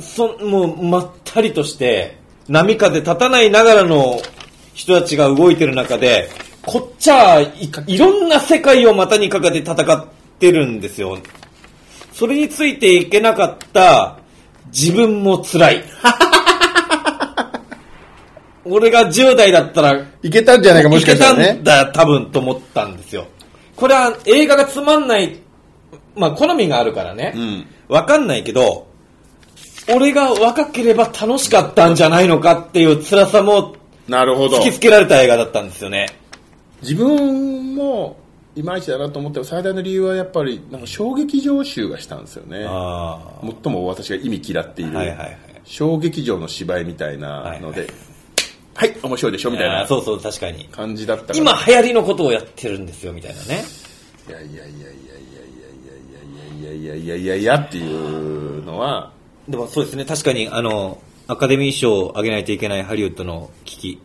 [0.00, 4.20] そもうまったりとして、波風立たないながらの
[4.74, 6.28] 人たちが動いてる中で、
[6.62, 10.06] こっちはいいろんな世界を股にかけて戦っ
[10.38, 11.18] てるんですよ。
[12.12, 14.18] それについていけなかった
[14.66, 15.84] 自分も辛い。
[18.66, 21.64] 俺が10代だったらいけたんじゃないか、もしかしたらいけたねん。
[21.64, 23.26] だ、多分と思ったんですよ。
[23.76, 25.38] これは映画がつまんない、
[26.16, 27.38] まあ好みがあるからねう。
[27.38, 27.66] ん。
[27.88, 28.86] わかんないけど、
[29.92, 33.76] 俺が若ければ楽しかったんじゃないのかっていう辛さも
[34.08, 34.62] なるほど突。
[34.62, 36.08] きつけられた映画だったんですよね。
[36.82, 38.16] 自分も、
[38.54, 42.66] いまいちだなと思って最大の理由はやっぱり、なんか衝撃場集がしたんですよね。
[42.68, 43.18] あ
[43.62, 47.90] 最も私が意味嫌っている、はいはいはい小劇場の芝居みたいなので、
[48.74, 50.66] はい、面白いでしょみたいなそうそう、確かに。
[50.66, 51.32] 感じだった。
[51.34, 53.64] 今流行りのことをやってるんですよ、みたいなね。
[54.28, 54.92] いやいやいやいやいやい
[56.62, 59.10] やいやいやいやいやいやいやっていうのは、
[59.48, 64.00] でもそうですね、確かに、あの、アカデミー賞をあげないといけないハリウッドの危機。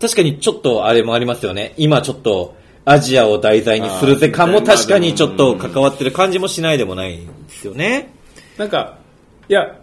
[0.00, 1.74] 確かにちょっとあれもありますよね。
[1.76, 8.12] 今ちょっとアジアを題材にするぜ感も確かにちょっと関わってる感じもしないでもないんですよね。
[8.58, 8.98] なんか、
[9.48, 9.80] いや、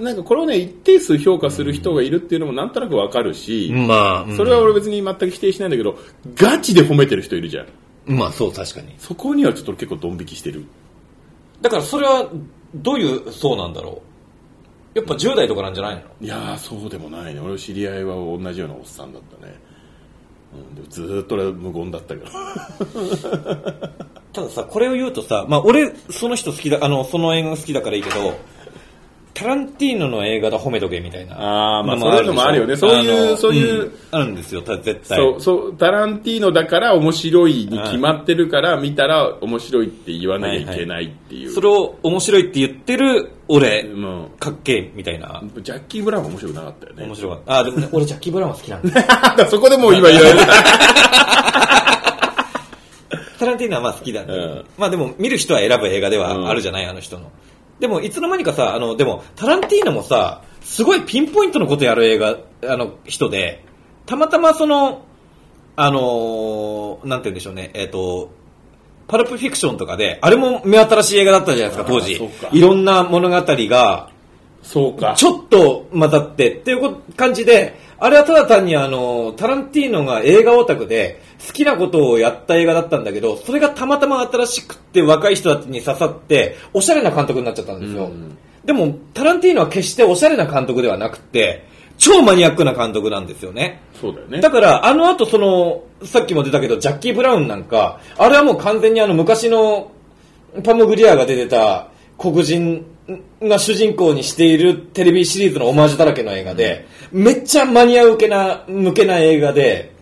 [0.00, 5.98] なんかこれをね、一定数評価する人がいるっていうのもなんとなくわかるし、まあ、うんそれは俺別に全く否定しないんだけど、
[6.34, 7.66] ガチで褒めてる人いるじゃん。
[8.06, 8.94] まあそう、確かに。
[8.98, 10.64] そこにはちょっと結構ドン引きしてる。
[11.60, 12.30] だからそれは
[12.74, 14.02] どういう層なんだろ
[14.94, 14.98] う？
[14.98, 16.02] やっぱ10代とかなんじゃないの？
[16.20, 17.40] いやー、そうでもないね。
[17.40, 19.54] 俺の知り合いは同じようなおっさんだったね。
[20.54, 22.30] うん、でもずーっと俺は無言だったけど。
[24.32, 28.34] たださ、これを言うとさ、まあ俺、その人好きだ、あの、その映画が好きだからいいけど、
[29.38, 31.36] タランティーノの映画だ褒めとけみたいな。
[31.78, 35.16] あーまあのそういうのもあるよねそういうそういうんあるんですよ、た絶対。
[35.16, 41.52] そう、そう、タランティーノだから面白いに決まってるから、見たら面白いって言わなきゃいけないっていう。
[41.52, 45.40] それを面白いって言ってる俺、もかっけえみたいな。
[45.54, 47.04] う、ジャッキー・ブラウンは面白くなかったよね。
[47.04, 47.58] 面白かった。
[47.60, 49.46] あ、でもね、 俺ジャッキー・ブラウンは好きなんだ。
[49.48, 50.38] そこでもう今言われる。
[53.38, 57.30] タランティーノはまあ好きだね、うんまあでも見る人は選ぶ映画ではあるじゃない、あの人の。
[57.80, 63.64] でもいつの間にかさ、あの、でもタランティーノもさ、すごいピンポイントのことやる映画、あの人で、
[64.06, 65.02] たまたまその、
[65.76, 68.30] あのーなんて言うんでしょうね、えっ、と、
[69.06, 72.20] パルプフィクションとかで、あれも目新しい映画だったじゃないですか、当時。
[72.52, 74.10] いろんな物語が、
[74.68, 75.14] そうか。
[75.16, 88.04] ちょっと混ざってっていうこ感じで、あれはただ単にあの、タランティーノが映画オタクで好きなことをやった映画だったんだけど、それがたまたま新しくって若い人たちに刺さって、おしゃれな監督になっちゃったんですよ。
[88.04, 91.64] うんでも、タランティーノは決しておしゃれな監督ではなくて、
[91.96, 93.80] 超マニアックな監督なんですよね。
[93.98, 94.42] そうだよね。
[94.42, 99.90] だから、あの後その、さっきも出たけど、ジャッキー・ブラウンなんか、あれはもう完全にあの昔の
[100.64, 101.88] パムグリアが出てた
[102.18, 102.84] 黒人
[103.40, 109.94] が主人公にしているテレビシリーズのオマージュだらけの映画で、めっちゃマニア向けな、向けな映画で、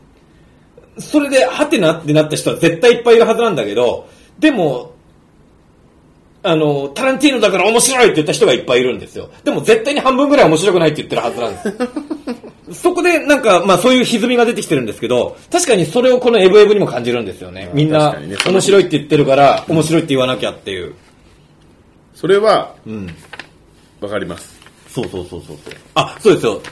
[0.99, 4.09] それで、ハテナってなった人は絶対いっぱいいるはずなんだけど、
[4.39, 4.97] でも、
[6.43, 9.31] あの、タランティーノだから面白いって言った人がいっぱいいるんですよ。
[9.45, 11.61] でも絶対に半分ぐらい面白くないって言ってるはずなんで
[12.73, 12.73] す。
[12.83, 17.71] そこでなんか、まあそういう歪みが出てきてるんですけど、確かにそれをこのエブエブにも感じるんですよね。
[17.75, 20.95] みんな面白いって言ってるから、面白いって言わなきゃっていう。
[22.17, 23.15] それは、うん。
[24.01, 24.59] わかります。
[24.89, 25.75] そうそうそうそうそう。
[25.95, 26.63] あ、そうですよ。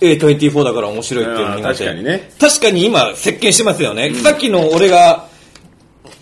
[0.00, 2.30] A24 だから面白いっていうの確かにね。
[2.40, 4.14] 確かに今、席巻してますよね。
[4.14, 5.28] さっきの俺が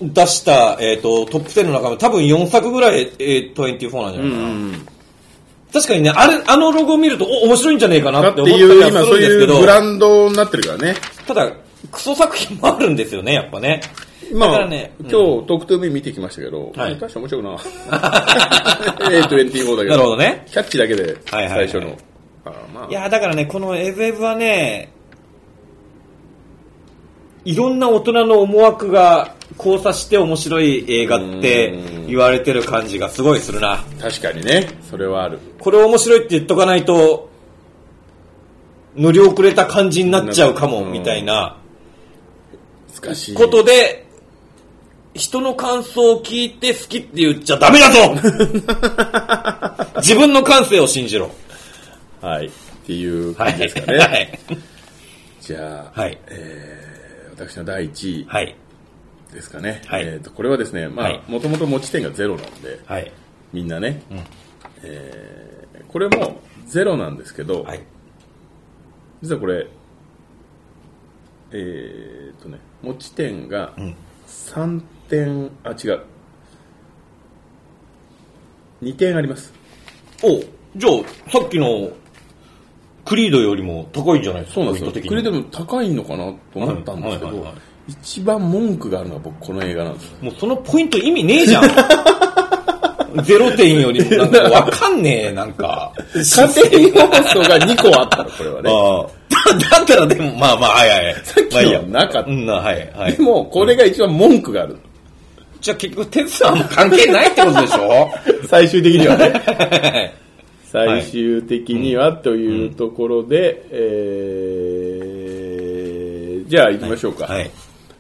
[0.03, 4.37] 出した、えっ、と、トップ10の中の多分4作ぐらい A24 なんじゃないか
[4.79, 4.95] な。
[5.73, 10.95] 確かにね、あれ、あのロゴを見ると、お、面白いんじゃねえかなだって思ったりはするんですけどいうブ、ランドになってるからね。
[11.27, 11.53] ただ、
[11.91, 13.81] クソ作品もあるんですよね、やっぱね。
[14.33, 17.57] まあ、だからね今日、トークトゥーミー見てきましたけど、はい大して面白くな。
[19.11, 19.91] A24 だけど。
[19.91, 20.47] なるほどね。
[20.51, 21.97] キャッチだけで、最初の。
[22.45, 24.93] あまあいや、だからね、このエブエブはね、
[27.45, 33.85] いろんな大人の思惑が交差して面白い映画って言われてる感じがすごいするな。
[34.01, 35.39] 確かにね、それはある。
[35.61, 37.29] これ面白いって言っとかないと、
[38.97, 41.59] 乗り遅れた感じになっちゃうかも、うんみたいな
[43.03, 43.35] 難しい。
[43.35, 44.04] ことで、
[45.15, 48.15] 人の感想を聞いて好きって言っちゃダメだぞ
[50.03, 51.31] 自分の感性を信じろ。
[52.21, 52.47] はい。
[52.47, 52.51] っ
[52.87, 53.53] ていうはい。
[53.53, 53.99] 感じですかね。
[53.99, 54.39] はい。
[55.41, 56.19] じゃあ、はい。
[57.31, 58.57] 私の第1位はい。
[59.33, 59.83] ですかね。
[59.87, 63.11] はいえーとこれはですね、まはいあ、もともと持ち点がゼロなんで、はい。
[63.53, 64.03] みんなね、
[64.83, 67.81] えーこれもゼロなんですけど、はい。
[69.23, 69.67] 実はこれ、
[71.53, 73.95] えーとね、持ち点がん
[74.27, 76.01] 3点、あ、違う。
[78.83, 79.53] 2点あります。
[80.23, 80.29] お
[80.77, 81.91] じゃあ、さっきの
[83.05, 84.55] クリードよりも高いんじゃないですか？
[84.57, 84.91] そうなんですよ。
[84.91, 87.55] ポイント的にこれでも高いのかなと思ったんですけどはいはいはいはい、
[88.03, 90.17] 一番文句があるのは僕この映画なんですよ。
[90.23, 91.65] もうそのポイント意味ねえじゃん。
[93.25, 95.93] ゼロ点よりもなんかわかんねえ、なんか。
[96.15, 96.21] 家
[96.91, 99.09] 庭要素が2個あったの、これはね。
[99.71, 101.15] だ だったらでも、まあまあ、はいはいはい。
[101.23, 103.23] さっきのはなかったうん、はいはいで。
[103.23, 104.77] も、これが一番文句がある。
[105.65, 108.11] じゃあ結局点数はあんま関係ないってことでしょ？
[108.47, 110.13] 最終的にはね。
[110.71, 117.25] 最終的にはというところで、えー、じゃあ行きましょうか。
[117.27, 117.51] はい。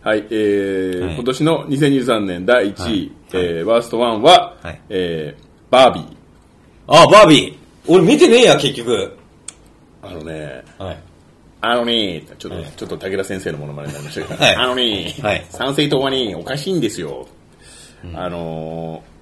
[0.02, 6.04] はい、えーはい今年の2023年第1位、はいえーワースト1は、はいえーバービー。
[6.86, 7.54] あ、バービー。
[7.88, 9.16] 俺見てねえや、結局。
[10.02, 10.98] あのね、はい。
[11.62, 17.26] あのね、ちょっと、はいちょっと武田先生のものまねになりましたけど、はいあのね、はい参政党はね、おかしいんですよ。
[18.14, 19.14] あのー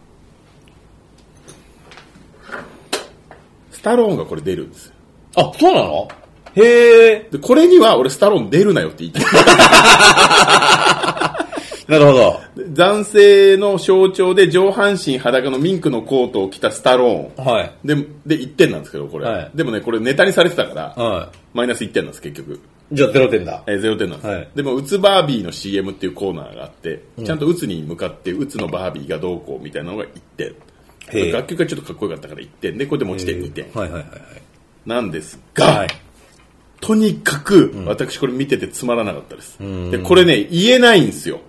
[3.71, 4.93] スタローンがこれ出るんですよ。
[5.35, 6.09] あ、そうなの？
[6.55, 7.29] へえ。
[7.33, 9.19] で、これには俺スタローン出るなよって言って
[11.89, 12.41] なるほど。
[12.69, 17.45] 男性の象徴で上半身裸のミンクのコートを着たスタローン。
[17.45, 17.73] はい。
[17.85, 19.27] で、で、1点なんですけど、これ。
[19.27, 22.61] はいでもね、これネタにされてたから、はマイナス1点なんです、結局。
[22.93, 22.97] い。
[22.97, 23.63] じゃあ0点だ。
[23.67, 30.55] えー、0点なんです、はいでも、うつバービーの CM っていうコーナーがあって、ちゃんとうつに向かって、うつのバービーがどうこうみたいなのが1点。
[31.33, 33.67] 楽曲がちょっとかっこよかったから1点で、これで持ち点2点。
[33.75, 34.43] はいはいはい
[34.85, 35.77] なんですが、はい。
[35.79, 35.89] はい。
[36.81, 39.59] とにかく、私これ見ててつまらなかったです。
[39.91, 41.41] で、これね、言えないんですよ。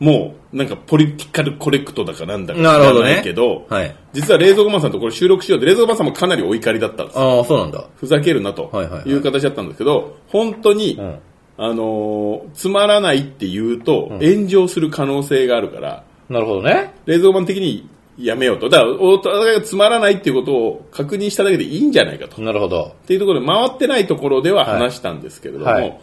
[0.00, 3.96] もうなんかポリティカルコレクトだかなんだかなるほどね知らないけど、はい。
[4.12, 7.18] 実は冷蔵庫マンさんとこれ収録しようって、冷蔵庫マンさんもかなりお怒りだったんです。
[7.18, 7.84] ああ、そうなんだ。
[7.96, 11.18] ふざけるなとはいはいはいいう形だったんですけど、本当に、ん
[11.56, 16.94] あのーつまらないって言うと、炎上する可能性があるから、なるほどね。
[17.06, 17.88] 冷蔵庫マン的に
[18.18, 18.68] やめようと。
[18.68, 22.42] だから、お互いがつまらないっていうことを確認しただけでいいんじゃないかと。
[22.42, 22.94] なるほど。
[23.02, 26.00] っていうところで回ってないところでは話したんですけれども、はいはい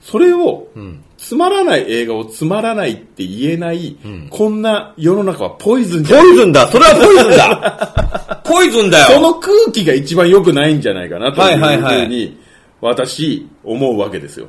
[0.00, 3.96] それを、んつまらない映画をつまらないって言えない、
[4.30, 12.38] こんな世の中はポイズンじポゃイズンだそれはポイズンだ ポイズンだよその空気が一番良くないんじゃないかなというはいはいはいふうに、
[12.80, 14.46] 私、思うわけですよ。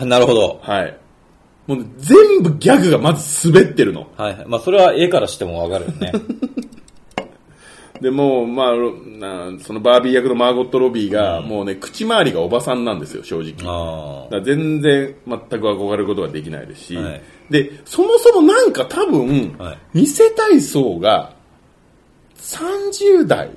[0.00, 0.58] なるほど。
[0.62, 0.96] はい。
[1.66, 4.08] もうね全部ギャグがまず滑ってるの。
[4.16, 4.46] はいはい。
[4.46, 6.12] まあ、それは絵からしてもわかるよね。
[8.00, 13.54] でもう、まあ、なそのバービー役のマーゴット・ロビーが、もうね、口周りがおばさんなんですよ、正直。
[13.64, 17.22] あだ全然全く憧れることができないですし、はい。
[17.50, 19.78] でそもそもなんか多分、はい。
[19.94, 21.34] 見せたい層が
[22.38, 23.50] 30代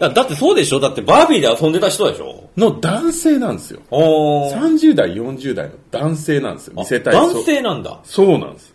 [0.00, 0.08] あ。
[0.08, 0.80] だだってそうでしょ？
[0.80, 2.48] だってバービーで遊んでた人でしょ？
[2.56, 3.80] の男性なんですよ。
[3.90, 4.58] おー。
[4.58, 6.74] 30代40代の男性なんですよ。
[6.76, 8.00] 見せたい層男性なんだ。
[8.04, 8.71] そうなんです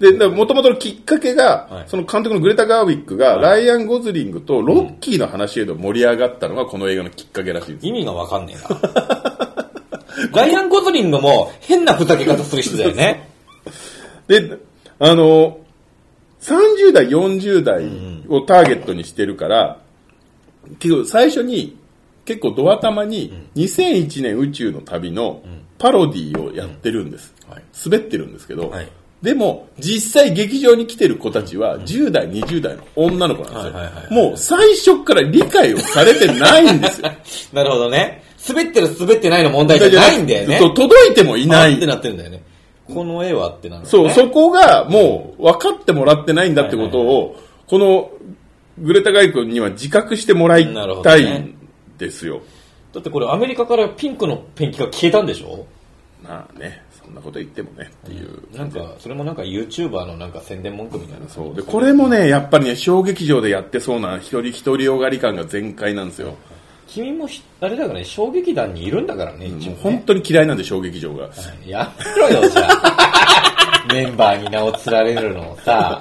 [0.00, 1.84] でもともとのきっかけが、はい。
[1.86, 9.70] その監督のグレタ・ガーウィックが、ライアン・ゴズリングとロッキーの話へと盛り上がったのがこの映画のきっかけらしいんです意味がわかんねえな。
[10.40, 13.28] ライアン・ゴズリングも変なふざけ方する人だよね。
[14.26, 14.56] で、
[14.98, 15.58] あの、
[16.40, 17.84] 30代、40代
[18.28, 19.80] をターゲットにしてるから、
[20.78, 21.76] 結構最初に
[22.24, 25.42] 結構ドア玉に2001年宇宙の旅の
[25.78, 27.34] パロディーをやってるんです。
[27.46, 27.62] はい。
[27.84, 28.88] 滑ってるんですけど、はい
[29.22, 34.22] でも実際劇場に来てる子たちは10代、20代の女の子なんですよ。
[34.22, 37.10] もう最初から理解をされてないんですよ。
[37.52, 38.22] なるほどね。
[38.48, 40.58] 滑ってる滑ってないの問題じゃないんだよね。
[40.58, 41.86] 届いてもいないあって。
[41.86, 42.42] なってるんだよね。
[42.92, 43.88] この絵はってなる、ね。
[43.88, 48.10] そう、そこがもう分かってもらってないんだってことを、この
[48.78, 51.54] グレタ・ガイ君には自覚してもらいたいん
[51.98, 52.40] ですよ。
[52.94, 55.66] だってこれアメリカからピンクのペンキが消えたんでしょ？
[56.22, 58.56] まあね、そんなこと言ってもねっていう。
[58.56, 61.28] なんか、それもなんか YouTuber のなんか宣伝文句みたいな。
[61.28, 66.36] そうでこれもね、やっぱりね、小劇場でやってそうな一人一人よがり感が全開なんですよ。
[66.86, 69.76] 君もひあれだからね、小劇団にいるんだからね、一応、もうね。
[69.82, 71.28] 本当に嫌いなんで、小劇場が。
[71.66, 73.86] やめろよ、じゃあ。
[73.92, 76.00] メンバーに名を連ねるのをさ。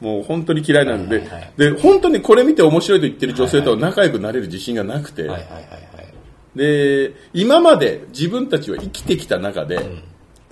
[0.00, 5.82] もう本当に嫌いなんで、はいはいはいで、本当にこれ見て面白いと言ってる女性とは仲良くなれる自信がなくて、はいはいはいはい。
[6.56, 9.80] で、今まで自分たちは生きてきた中で、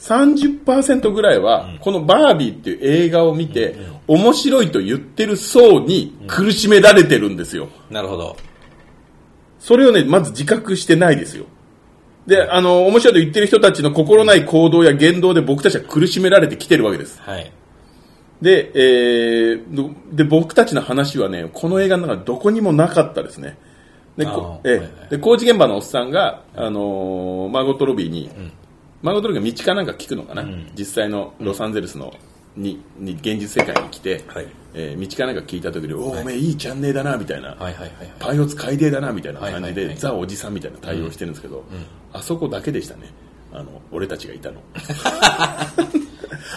[0.01, 3.77] 30%ぐらいは、このバービーっていう映画を見て、
[4.09, 7.69] 面白いと言ってる層に苦しめられてるんですよ。
[7.91, 8.37] なるほど。
[9.59, 11.45] それをね、まず自覚してないですよ。
[12.27, 17.21] で、あの、面白いと言ってる人たちの心ない行動や言動で僕たちは苦しめられてきてるわけです。
[17.21, 17.53] はい。
[18.41, 23.59] で、えーどで、僕たちの話はね、この映画の中でどこにもなかったですね。
[24.17, 28.31] で、こえあーはいはいで工事現場のおっさんが、あのーマーゴット・ロビーに、
[29.03, 30.45] マーゴット・ロビーが道かなんか聞くのかな、
[30.77, 32.13] 実際のロサンゼルスの
[32.57, 34.47] にに現実世界に来て、はい。
[34.75, 37.51] えー道かなんか聞いた時に、おお、おめえいいチャンネルだな、みたいな。
[37.51, 38.13] はいはいはいはい。
[38.19, 41.65] パイオツ海底だなみたいな感じで、はいはいはいザ・おじさんみたいな対応してるんですけど、
[42.13, 43.13] あそこだけでしたね。
[43.53, 44.61] あの俺たちがいたの。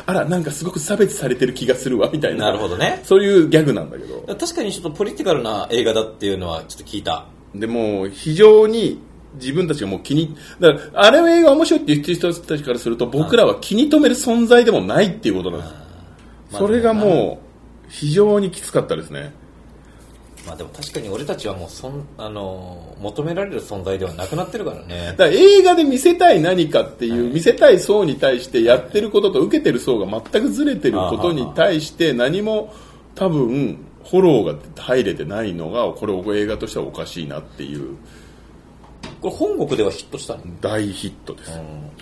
[0.06, 2.46] あらなんかすごく差別されてる気がするわみたいな。
[2.46, 3.02] なるほどね。
[3.04, 4.22] そういうギャグなんだけど。
[4.36, 7.26] 確かにちょっとポリティカルな映画だっていうのはちょっと聞いた。
[7.56, 9.00] でも非常に
[9.36, 15.74] 自分たちがもう気にだからあれは映画面白いって言ってる人たちからすると僕らは気に留める存在でもないっていうことなんです。
[16.52, 19.34] まあそれがもう非常にきつかったですね。
[20.46, 25.14] まあでも確かに俺たちはもうそん、あのー求められる存在ではなくなってるからね。
[25.18, 32.74] だから映画で見せたい何かっていう、見せたい層に対してやってることと受けてる層が全くずれてることに対して何も
[33.16, 37.96] 多分フォローが入れてないのがこれ映画としてはおかしいなっていう
[39.24, 40.42] これ本国ではヒットしたの？
[40.60, 41.52] 大ヒットです、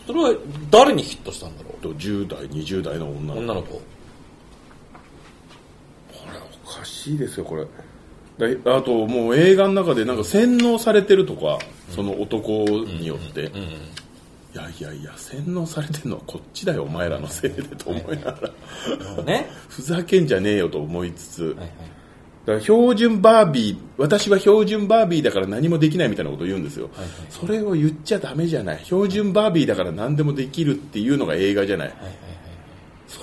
[0.08, 0.36] それは
[0.72, 3.40] 誰にヒットしたんだろと10代20代の女の子。
[3.40, 3.74] う女の子。
[3.74, 3.82] こ
[6.34, 7.68] れおかしいですよこれ。
[8.64, 11.60] だあともう映画の中でなんか洗脳されてるとか、
[11.90, 18.52] その男によって、いやいやいや洗脳されてるのはこっちだよお前らのせいでと思いなが
[19.18, 19.48] ら、ね。
[19.70, 21.70] ふざけんじゃねえよと思いつつ、はいはい。
[22.46, 28.84] だから標準バービー私は標準バービーだから何もできないみたいなことを言うんですよ、はいそれを言っちゃダメじゃない。
[28.84, 32.16] 標準バービーだから何でもできるっていうのが映画じゃない、はいはいはい。
[33.08, 33.22] そ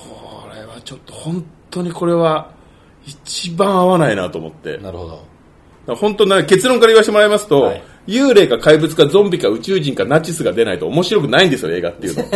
[0.54, 2.50] れはちょっと本当にこれは
[3.06, 4.78] 一番合わないなと思って。
[4.78, 5.24] なるほど。
[5.86, 7.82] ら本当な結論から言わせてもらいますと、はい。
[8.06, 12.24] 幽霊か怪物かゾンビか宇宙人かナチスが出ないと面白くないんですよ映画っていうの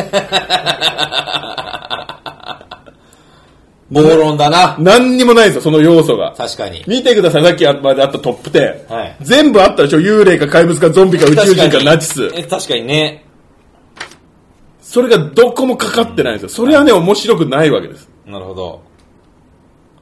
[3.92, 4.76] 暴論だな。
[4.78, 6.32] 何にもないんですよ、その要素が。
[6.36, 6.82] 確かに。
[6.86, 8.90] 見てください、さっきまであったトップ10。
[8.90, 12.30] はい全部あったでしょ幽霊か怪物かゾンビか宇宙人かにナチス。
[12.34, 13.26] え確かにね。
[14.80, 16.48] それがどこもかかってないんですよ。
[16.48, 18.08] それはね、面白くないわけです。
[18.26, 18.80] なるほど。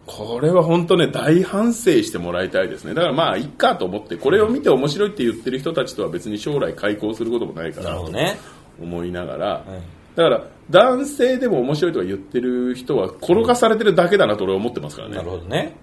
[0.06, 2.94] これは本当ね、大反省してもらいたいですね。
[2.94, 8.38] だからまあ、いっかと思って、これを見て面白いって言ってる人たちとは別に将来開口することもないかならとるほどね。
[8.80, 15.16] 思いながら、はいだから、男性でも面白いとか言ってる人は転がされてるだけだなと俺は思ってますからね。
[15.16, 15.76] なるほどね。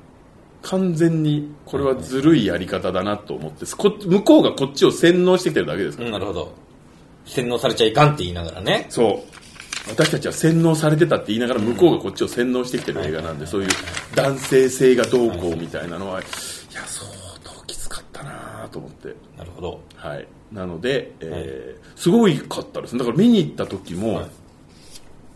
[0.61, 6.53] 完全にこれはずるいやり方だなと思って、こ向こうがこっちを洗脳してきてるだけですから、うん、なるほど。
[7.25, 8.85] 洗脳されちゃいかんって言いながらね。
[8.89, 9.37] そう
[9.89, 13.69] 私たちは洗脳されてたって言いながら向こうがこっちを洗脳してきてる映画なんで、そういう
[14.15, 16.23] 男性性がどうこうみたいなのは、い
[16.73, 17.26] や相当
[17.67, 19.81] きつかったなと思ってなるほど。
[19.95, 24.29] はいなので、えーすごいかったですだから見に行った時も、はい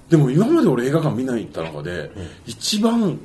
[0.09, 2.11] でも今まで俺映画館見に行った中で、
[2.45, 3.17] 一番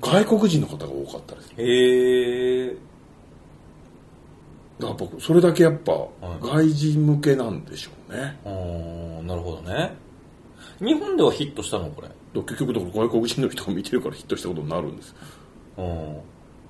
[0.00, 2.76] 外国人の方が多かったですへえ。
[4.78, 5.96] だから僕それだけやっぱい
[6.40, 9.96] 外人向けなんでしょうね、うーん、なるほどね。
[10.78, 12.08] 日本ではヒットしたのこれ。
[12.42, 15.14] 結局だから外国人の人が見てるからヒットしたことになるんです、
[15.78, 16.16] うん。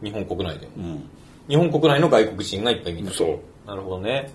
[0.02, 0.68] 日本国内で。
[0.76, 1.08] うん、
[1.48, 3.12] 日本国内の外国人がいっぱい見た。
[3.12, 3.68] そう。
[3.68, 4.30] なるほどね。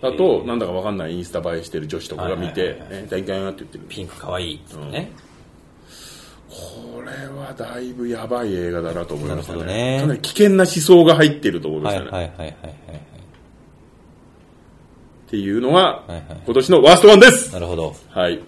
[0.00, 3.84] だとなんだかわかんないインスタ映えしてる女子とかが見てはいはいはい「え大体って言ってる。
[3.88, 5.10] ピンクかわいいっつってね。
[6.48, 9.64] これはだいぶやばい映画だなと思いましたね。
[9.64, 10.00] ね。
[10.00, 12.52] かなり危険な思想が入っていると思いまはいしたね、はいはいはいはい。
[12.52, 12.56] っ
[15.26, 15.50] てい。
[15.50, 16.22] うのが、いはい。
[16.44, 17.52] 今年のワーストワンです。
[17.52, 17.96] なるほど。
[18.10, 18.36] はい。
[18.36, 18.38] っ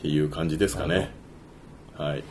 [0.00, 1.10] ていう感じですかね。
[1.96, 2.22] はい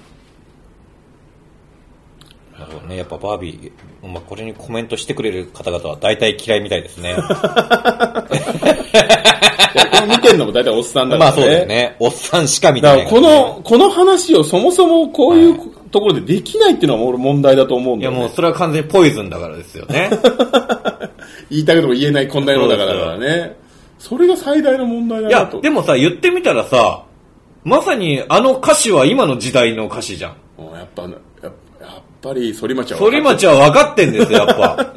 [2.59, 2.97] なるほどね。
[2.97, 7.15] やっぱバービー、まあ、これにコメントしてくれる方々は大体嫌いみたいですね。
[7.15, 7.21] こ
[10.01, 11.95] れ見てんのも大体おっさんだからねまあそうだよね。
[11.99, 15.55] おっさんしか見てだからないからね、この、この話をそもそもこういう
[15.91, 18.27] ところでできないっていうのは俺問題だと思うんいやだよ、ね。
[18.27, 20.09] もうそれは完全にポイズンだからですよね。
[21.49, 23.55] 言いたいことも言えないこんな世の中だからね。
[23.99, 27.03] それが最大の問題だいやでもさ、言ってみたらさ、
[27.63, 30.35] まさにあの歌詞は今の時代の歌詞じゃん。
[30.61, 31.07] もうやっぱ、
[32.28, 32.99] ぱり反町は。
[32.99, 34.93] 反町は分かってんですよ、やっぱ。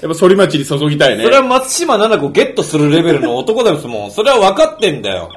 [0.00, 1.24] やっぱ反町に注ぎたいね。
[1.24, 4.10] それは松島奈々子ゲットするレベルの男ですもん。
[4.10, 5.30] それは分かってんだよ。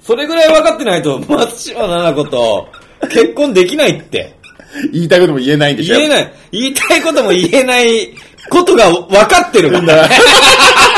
[0.00, 2.68] それぐらい分かってないと、松島奈々子と
[3.08, 4.34] 結婚できないって。
[4.92, 5.96] 言いたいことも言えないんでしょ。
[5.96, 5.98] い。
[5.98, 6.32] 言えない。
[6.52, 8.14] 言いたいことも言えない
[8.50, 10.08] ことが分かってるから。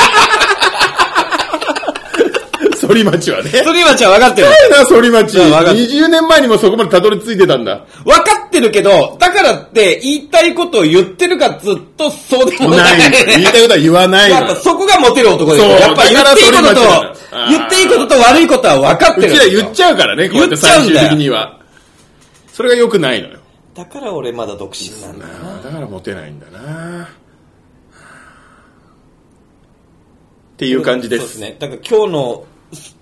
[2.88, 3.50] 反町はね。
[3.50, 4.48] 反町は分かってる。
[4.70, 5.38] な、反町。
[5.38, 7.84] 20年前にもそこまでたどり着いてたんだ。
[8.04, 12.96] 分かってるけど、だからって言いたいことを言ってるかずっとそうでもな。
[12.96, 12.98] い。
[12.98, 14.56] 言いたいことは言わないやっぱ。
[14.56, 15.70] そこがモテる男ですよ。
[15.70, 16.80] やっぱ言っていいことと、
[17.48, 19.50] 言っていいことと悪いことは分かってるんですよ。
[19.50, 21.58] ちら言っちゃうからね、こうやって最終的には。
[22.52, 23.38] それが良くないのよ。
[23.74, 25.62] だから俺まだ独身なんだな。
[25.62, 27.06] だからモテないんだなっ
[30.56, 31.20] ていう感じです。
[31.20, 31.56] そうですね。
[31.60, 32.44] だから今日の、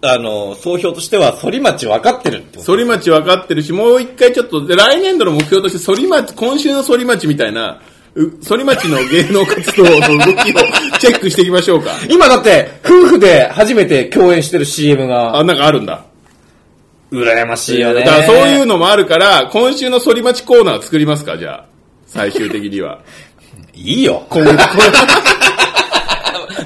[0.00, 2.76] あの、総評としては、反町分かってるってこと。
[2.76, 7.80] 反町分かってるし、もう一回ちょっと、で来年度の目標として、反町、今週の反町みたいな、
[8.14, 10.54] う反町の芸能活動の動きを
[10.98, 11.90] チェックしていきましょうか。
[12.08, 16.04] 今だって、夫婦で初めて共演してる CM が、あ、なんかあるんだ。
[17.12, 18.04] 羨ましいよね。
[18.04, 21.64] だからそういうのもあるから、今週の反町コーナー作りますか、じゃあ。
[22.06, 23.00] 最終的には。
[23.74, 24.24] いいよ。
[24.30, 24.56] 今月、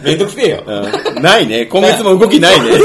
[0.02, 0.64] めんどくせえよ。
[0.66, 1.66] うんないね。
[1.66, 2.72] 今月も動きないね。
[2.78, 2.84] 調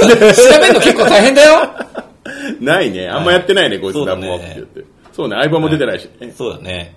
[0.62, 1.70] べるの結構大変だよ。
[2.60, 3.08] ないね。
[3.10, 4.84] あんまやってないね、こいつそうだねって言って。
[5.14, 6.34] そうね、相棒も出てないしね。
[6.38, 6.96] そうだね。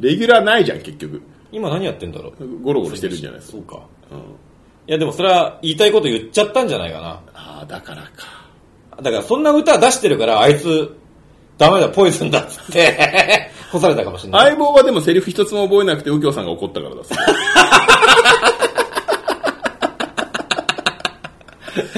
[0.00, 1.20] レギュラーないじゃん、結局。
[1.50, 2.62] 今何やってんだろう？
[2.62, 3.40] ゴロゴロしてるんじゃない？
[3.40, 3.58] ですか。
[3.58, 3.80] そうか。
[4.12, 4.18] うん
[4.86, 7.20] いやでもそれは言いたいこと言っちゃったんじゃないかな。
[7.34, 8.10] ああ、だからか。
[9.02, 10.90] だからそんな歌出してるから、あいつ、
[11.58, 12.96] ダメだ、ポイズンだっつって、
[13.70, 14.46] 干されたかもしれない。
[14.46, 17.10] 相棒はでもセリフ一つも覚えなくて、右京さんが怒ったからだす。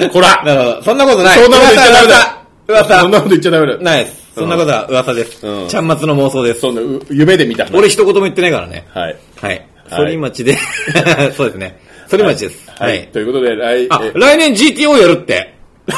[0.09, 0.82] こらなるほど。
[0.82, 1.38] そんなことない。
[1.38, 3.01] そんなこと言っちゃダメだ噂。
[3.01, 3.78] そんなこと言っちゃダメだ。
[3.78, 4.32] ないです。
[4.34, 5.46] そんなことは噂です。
[5.46, 6.61] うんちゃんまつの妄想です。
[6.61, 7.76] そんな、う夢で見た話。
[7.76, 8.86] 俺一言も言ってないからね。
[8.94, 9.16] はい。
[9.40, 9.53] はい。
[9.53, 10.57] はい反町で、
[11.36, 11.80] そうですね。
[12.09, 12.70] 反町です。
[12.78, 12.86] は。
[12.86, 13.07] はいい。
[13.09, 15.53] ということで、来、あえ、来年 GTO やるって。
[15.86, 15.96] 来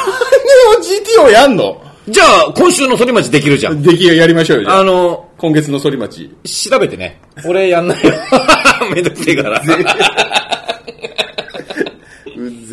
[0.79, 1.79] 年も GTO やんの？
[2.09, 3.81] じゃあ、今週の反町できるじゃん。
[3.81, 6.29] 出来がやりましょうよ、あの、今月の反町。
[6.43, 7.21] 調べてね。
[7.45, 8.11] 俺やんないよ。
[8.93, 9.61] めんどくせえから。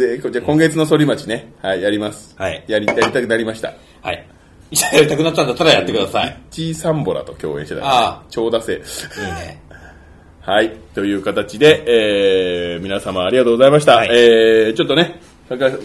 [0.00, 1.52] ぜ今月の反町ね。
[1.62, 2.34] はい、やります。
[2.38, 3.74] はいやり、やりたくなりました。
[4.02, 4.26] はい。
[4.72, 6.40] じゃあやりたくなったんだったらやってください。
[6.50, 7.84] チーサンボラと共演してた。
[7.84, 8.74] ああ超ダセ。
[8.74, 9.60] いいね。
[10.40, 10.72] はい。
[10.94, 13.96] という形で、えー、皆様ありがとうございました。
[13.96, 15.20] はいえー、ちょっとね、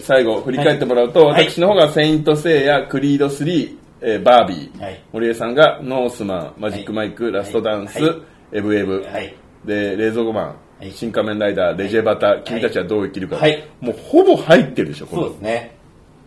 [0.02, 8.16] 最後振り返ってもらうと、はい私の方がセイントセイヤ、クリード3、えー、バービー、はい森江さんがノースマン、マジックマイク、ラストダンス、はい
[8.52, 15.76] エブエブ、はいで、冷蔵庫マン、はい新仮面ライダー、レジェバタ、君たちはどう生きるか、はいもうほぼ入ってるでしょ、このそうですね。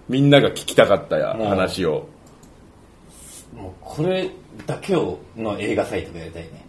[0.07, 2.07] みんなが聞きたかったや話を。
[3.55, 4.29] もうこれ
[4.65, 6.65] だけをの映画サイトがやりたいね。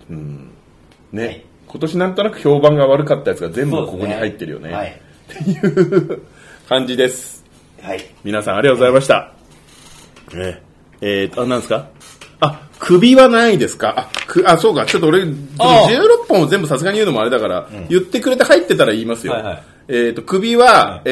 [1.13, 4.73] ね、はい今年なんとなく評判が悪かったやつが全部ここに入ってるよね。
[4.73, 5.01] はい。
[5.33, 6.23] っていう
[6.69, 7.45] 感じです。
[7.81, 8.01] はい。
[8.25, 9.33] 皆さんありがとうございました。
[10.35, 10.63] ね
[11.01, 11.89] えーと、あ、なんですか？
[12.41, 13.95] あ、首はないですか？
[13.97, 15.35] あ、くあそうか、ちょっと俺、16
[16.29, 19.35] 本を全部さすがに言うのもあれだから、言ってくれて入ってたら言いますよ。
[19.35, 19.63] はいはい
[19.93, 21.11] えーと、首は、え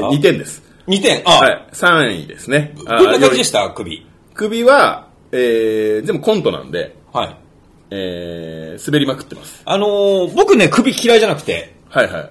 [0.00, 0.62] てました？2点です。
[0.88, 1.22] 2点。
[1.24, 2.74] あ、はい、3位ですね。
[2.86, 3.70] あどんな感じでした？
[3.70, 4.06] 首。
[4.34, 7.36] 首は、えー、全部コントなんで、はい。
[7.90, 9.62] えー、滑りまくってます。
[9.64, 12.30] あのー、僕ね、首嫌いじゃなくて、はいはい。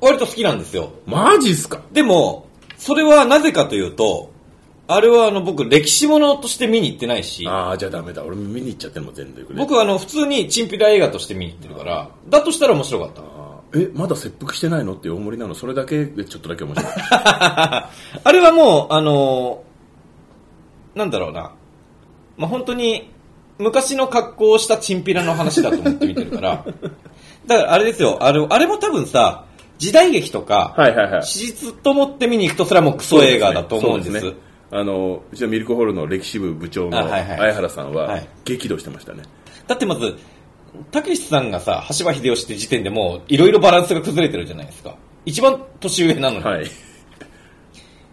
[0.00, 0.90] 割と好きなんですよ。
[1.06, 1.80] マジっすか？
[1.92, 4.32] でも、それはなぜかというと、
[4.88, 8.22] あれはあの僕歴史ものとして見に行ってないし、ああ、じゃあダメだ。
[8.22, 9.44] 俺見に行っちゃってるもん、全然。
[9.56, 13.22] 僕はあの普通にチンピラ映画として見に行ってるから、だとしたら面白かった。
[13.78, 15.54] え、まだ切腹してないのっていう大盛りなの？
[15.54, 16.92] それだけでちょっとだけ面白い。
[17.10, 17.90] あ
[18.32, 21.52] れはもう、あのーなんだろうな。
[22.38, 23.10] まあ、本当に、
[23.58, 26.64] 昔の格好をしたチンピラの話だと思って見てるから。
[27.46, 29.44] だからあれですよ、あれ、あれも多分さ、
[29.78, 31.22] 時代劇とか、はいはいはい。
[31.22, 34.34] 史実と思って見に行くとそれはもうクソ映画だと思うんです。
[34.70, 39.22] あの、うちのミルクホールの歴史部部長の相原さんははい激怒してましたね。
[39.66, 40.16] だってまず、
[40.90, 44.96] たけしさんがさ、橋場秀吉って時点でもう、いろいろバランスが崩れてるじゃないですか。
[45.24, 46.44] 一番年上なのに。
[46.44, 46.66] はい。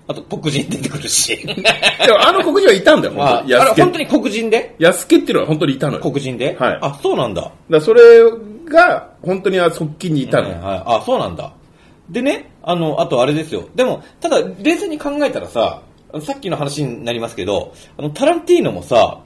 [0.08, 1.38] あと、黒人出てくるし。
[1.46, 3.54] でもあの黒人はいたんだよ、まあ、あ本当に。
[3.54, 4.76] 安家れ本当に黒人で？
[4.80, 6.00] 安家っていうのは本当にいたのよ。
[6.02, 6.58] 黒人で？
[6.60, 7.52] はいあ、そうなんだ。
[7.70, 8.02] だそれ
[8.66, 10.56] が本当に側近にいたのよ。
[10.56, 11.54] はいはい、あ、そうなんだ。
[12.10, 13.64] でね、あの、あとあれですよ。
[13.76, 15.82] でも、ただ、冷静に考えたらさ、
[16.22, 19.20] さっきの話になりますけど、あの、タランティーノもさ、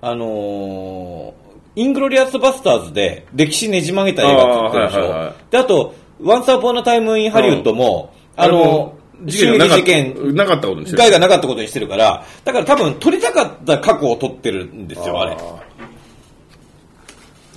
[0.00, 1.46] あのー
[1.78, 5.00] イングロリアスバスターズで歴史ねじ曲げた映画撮ってるでしょ。
[5.00, 8.94] あーはいはいはいで、あと、ワンサーポーナタイムインハリウッドも、あの、
[9.24, 15.36] 事件がなかっ事件なかったことにしてる害がなかったことにしてるから、だから多分撮りたかった過去を撮ってるんですよ、あれ。
[15.36, 15.56] ー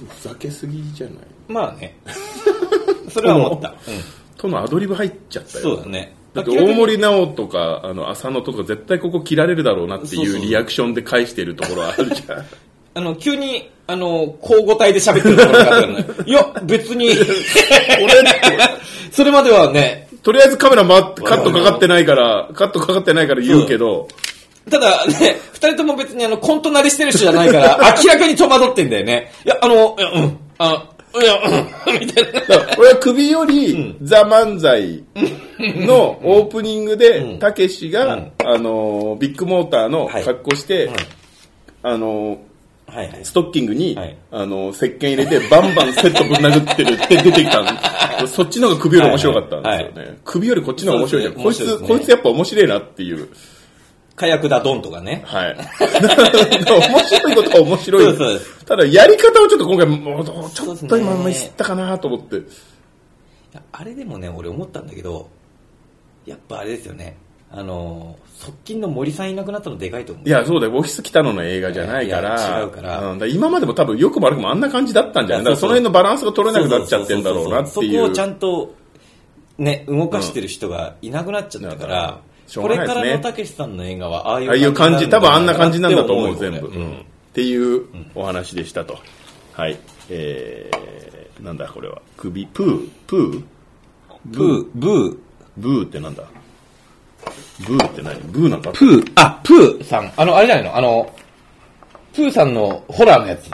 [0.05, 1.15] ふざけすぎじゃない？
[1.47, 1.97] まあね。
[3.09, 3.69] それは思った。
[3.87, 4.01] うん。
[4.37, 5.63] とのアドリブ入っちゃったよ。
[5.63, 6.13] そうだね。
[6.33, 12.45] だって大森直とか、あの、浅野とか絶対ここ切られるだろうなっていうリアクションで返してるところあるじゃん。
[12.95, 15.93] あの、急に、あの、交互体で喋ってるところがあったよ。
[15.93, 16.05] ね。
[16.25, 17.09] いや、別に、
[19.11, 24.07] それまではね、とりあえずカメラ回って、カットかかってないから、カットかかってないから言うけど、
[24.69, 29.31] ただね、二人とも別にあの、コント慣れしてる人じゃないから、明らかに戸惑ってんだよね。
[29.45, 31.35] いや、あの、いや、うん、あ、いや、
[31.87, 32.39] うん、みたいな。
[32.77, 35.03] 俺は首より、ザ・漫才
[35.57, 40.97] のオープニングで、たけしが、うんあの、ビッグモーターのはい格好して、はい
[41.83, 42.39] あの。
[43.23, 48.27] ストッキングに、はいあの、石鹸入れて、バンバンセットぶん殴ってるって出てきたの。
[48.27, 50.17] そっちの方が首より面白かったんですよね。
[50.25, 51.33] 首よりこっちの方が面白いじゃん。
[51.35, 53.29] こいつ、こいつやっぱ面白いなっていう。
[54.15, 55.23] 火薬だドンとかね。
[55.25, 55.55] はい。
[55.55, 58.17] 面白いことは面白い。
[58.17, 62.35] そうですただ、やり方をちょっと今回、もうちょっと今ミスったかなと思って。
[62.37, 62.41] い
[63.51, 65.27] やあれでもね、俺思ったんだけど、
[66.27, 67.17] やっぱあれですよね。
[67.51, 70.29] あの、側近の森さんいなくなったのでかいと思う。
[70.29, 70.75] いや、そうだよ。
[70.75, 72.59] オフィス北野の映画じゃないから。
[72.61, 77.93] 違うからんだ今までも多分良くも悪くもあんな感じだったんじゃないだからその辺のバランスが取れなくなっちゃってんだろうなっていう。
[77.93, 78.75] そこをちゃんと、
[79.57, 82.21] ね、動かしてる人がいなくなっちゃったから
[82.55, 86.57] うこれからのたけしさんの映画はああいうああいう感じ、多分あんな感じなんだと思う、全部。
[86.57, 87.05] ようん
[87.39, 87.85] っていう
[88.15, 88.99] お話でしたと。
[89.53, 89.79] はい。
[90.09, 92.01] えー、なんだこれは。
[92.17, 93.43] 首、プー、プー？
[94.25, 95.17] ブー、ブー、
[95.55, 96.25] ブーってなんだ？
[97.65, 98.19] ブーって何？
[98.23, 100.75] ブーなんかプー、あ、プーさん、あの、あれじゃないの？
[100.75, 101.15] あの、
[102.13, 103.49] プーさんのホラーのやつ、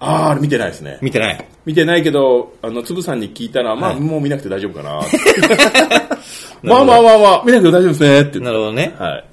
[0.00, 0.98] あー、あれ見てないですね。
[1.00, 5.00] 見てない見てないけど、あの、つぶさんに聞いたら、まあ、はいもう見なくて大丈夫かな。
[6.62, 8.94] まあまあまあまあ、見なくて大丈夫ですねって言ってなるほどね。
[8.98, 9.24] はい。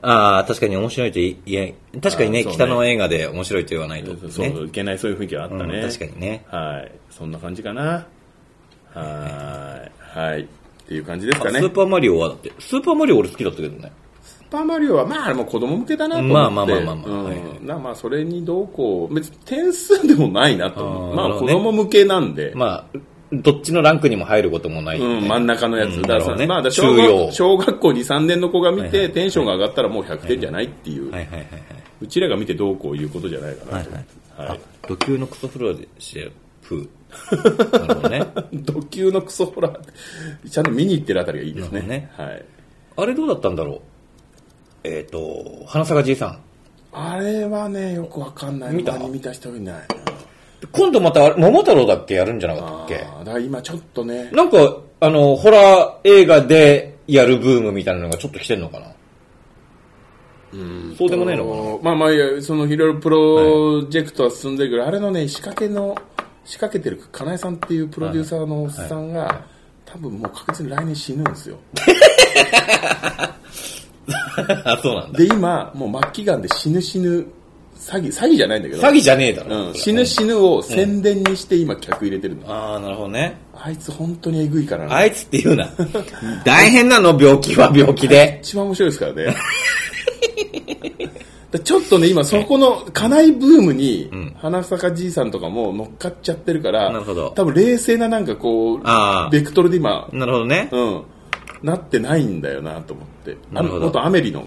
[0.00, 1.68] ああ、確かに面白いと言い、いや、
[2.00, 4.30] 確かにね、ね北の映画で面白いと言わないと、ね。
[4.30, 5.78] そう、いけないそういう雰囲気はあったね。
[5.80, 6.44] うん確かにね。
[6.48, 6.92] はい。
[7.10, 8.06] そんな感じかな。
[8.94, 10.18] はい。
[10.18, 10.42] はい。
[10.42, 10.46] っ
[10.86, 11.58] ていう感じですかね。
[11.58, 13.92] あスーパーマリオはだって、スーパーマリオ俺好きだったけどね。
[14.22, 16.34] スーパーマリオは、まあ、あれも子供向けだなと思って。
[16.34, 21.16] まあまあまあまあまあうんはいなまあ、それにどうこう、別に点数でもないなと思う。
[21.16, 22.52] まあ、子あーなるほどね供向けなんで。
[22.54, 22.98] まあ、
[23.32, 25.96] どっちのランクにも入ることもない、うん、真ん中のやつ。
[25.96, 31.10] うんだからねまあ、小庸学小学校2、3年の子が見て、はいはいテンションが上がったらもう100点じゃないっていう。
[31.10, 31.50] はいはいはいはい。
[32.00, 33.90] うちらが見てどうこういうことじゃないかなと。
[33.90, 33.96] は
[34.46, 34.60] いはい。
[34.86, 36.30] 土級のクソフロアでして、
[36.62, 36.88] プー。
[37.72, 38.26] なるほどね。
[38.52, 42.08] ド級のクソホラー、ちゃんと見に行ってるあたりがいいですね。
[42.16, 42.44] なるはい。
[42.96, 43.80] あれどうだったんだろう？
[44.84, 46.38] えっ、と、花坂じいさん。
[46.92, 48.74] あれはね、よくわかんない。
[48.74, 48.98] 見た？
[48.98, 49.74] 見た人いない。
[50.72, 52.94] 今度また、桃太郎だっけやるんじゃなかったっけ？
[52.98, 58.86] だから今ちょっとね、なんか、あの、ホラー映画でやるブームみたいなのがちょっと来てんのかな？
[60.50, 61.56] うんそうでもねえのか
[61.90, 61.96] な？
[61.96, 65.94] まあまあそのいろいろプロジェクトは進んでるけど、あれのね、仕掛けの、
[66.44, 69.44] 仕掛けてる金井さんっていうプロデューサーのおっさんが、
[69.84, 71.56] 多分もう確実に来年死ぬんですよ。
[74.64, 75.18] あ、そうなんだ。
[75.18, 77.26] で、今、もう末期がんで死ぬ死ぬ、
[77.78, 79.68] 詐欺、詐欺じゃないんだけど、詐欺じゃねえだろ。
[79.68, 82.52] うん、死ぬ死ぬを宣伝にして今客入れてるの。
[82.52, 83.38] ああ、なるほどね。
[83.54, 84.94] あいつ本当にえぐいからな。
[84.94, 85.70] あいつって言うな。
[86.44, 88.40] 大変なの、病気は病気で。
[88.42, 89.36] 一番面白いですからね。
[91.50, 100.68] だちょっとね、今そこの、家内ブームに、花坂じいさんとかも乗っかっちゃってるから、なるほど多分冷静ななんかこうベクトルで今、なるほどね。
[100.72, 101.02] うん、
[101.62, 103.36] なってないんだよなと思って。
[103.50, 104.46] なるほどあ元アメリの、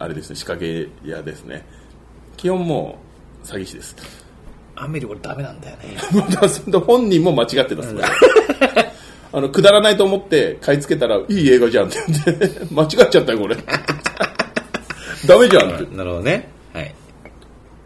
[0.00, 1.64] あれですね、仕掛け屋ですね。
[2.42, 2.98] 基本も
[3.44, 3.94] う、詐欺師です。
[4.74, 5.96] アメリ俺ダメなんだよね。
[6.84, 8.02] 本人も間違ってたっすね。
[9.32, 13.56] あの、くだらないと思って買い付けたら、いい映画じゃんって言って、間違っちゃったよ、これ。
[15.24, 15.84] ダメじゃんって。
[15.84, 16.48] っなるほどね。
[16.72, 16.92] はい。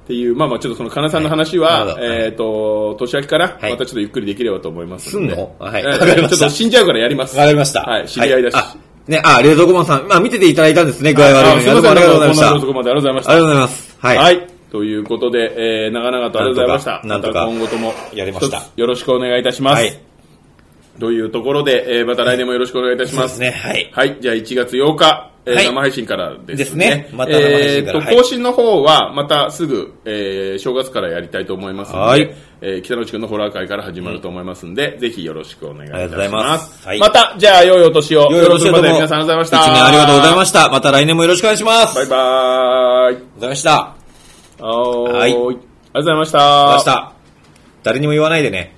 [0.06, 5.54] ていう、まあまあちょっとその、かなさんの話は、はいえっ、と、年明けから、はいまたちょっとゆっくりできればと思いますですんの？
[5.58, 7.36] はい ちょっと死んじゃうからやります。
[7.36, 7.82] わかりました。
[7.82, 8.54] はい、知り合いだし。
[8.54, 8.76] はあ、
[9.08, 11.58] ね、あ、冷蔵庫マンさん、まあ見てていただいたんですね、具合悪いのに。
[11.58, 12.46] あすいません、ありがとうございました。
[12.46, 13.30] ありがとうございました。
[13.30, 13.96] ありがとうございます。
[13.98, 14.16] はい。
[14.16, 14.46] はい。
[14.72, 17.00] ということで、えー、長々とありがとうございました。
[17.04, 19.82] なんとかまた今後とも、やりましたよろしくお願いいたします。
[19.82, 20.00] はい
[20.98, 23.36] というところで、えー、また来年もよろしくお願いいたします。
[23.36, 23.90] そうですね、はい。
[23.92, 24.16] はい。
[24.18, 26.56] じゃあ1月8日、えーはい生配信からですね。
[26.56, 36.00] ですねまた生配信からえーと、はい更新の方は、またすぐ、えー、正月からやりたいと思いますので、はいえー、北野地区のホラー会から始まると思いますんで、ぜひよろしくお願いいたします。
[36.00, 38.22] ありがとうございますはいまた、じゃあ、良いお年を。
[38.32, 38.48] よいお年をどうも。
[38.48, 39.58] よろしくお願い皆さんありがとうございました。
[39.58, 40.68] 一年ありがとうございました。
[40.70, 41.94] また来年もよろしくお願いします。
[41.94, 42.26] バイバーイ。
[43.06, 43.74] ありがとうございました。
[43.76, 43.94] あ
[44.58, 45.16] りがとうはーい。
[45.34, 45.56] はい
[45.96, 46.38] ありがとうございました。
[46.38, 47.12] ございました。
[47.84, 48.76] 誰にも言わないでね。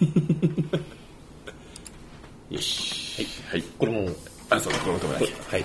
[2.50, 3.26] よし。
[3.50, 3.62] はい。
[3.78, 4.16] これもう、
[4.50, 5.32] あ、そうだ、このところだけ。
[5.56, 5.64] はい。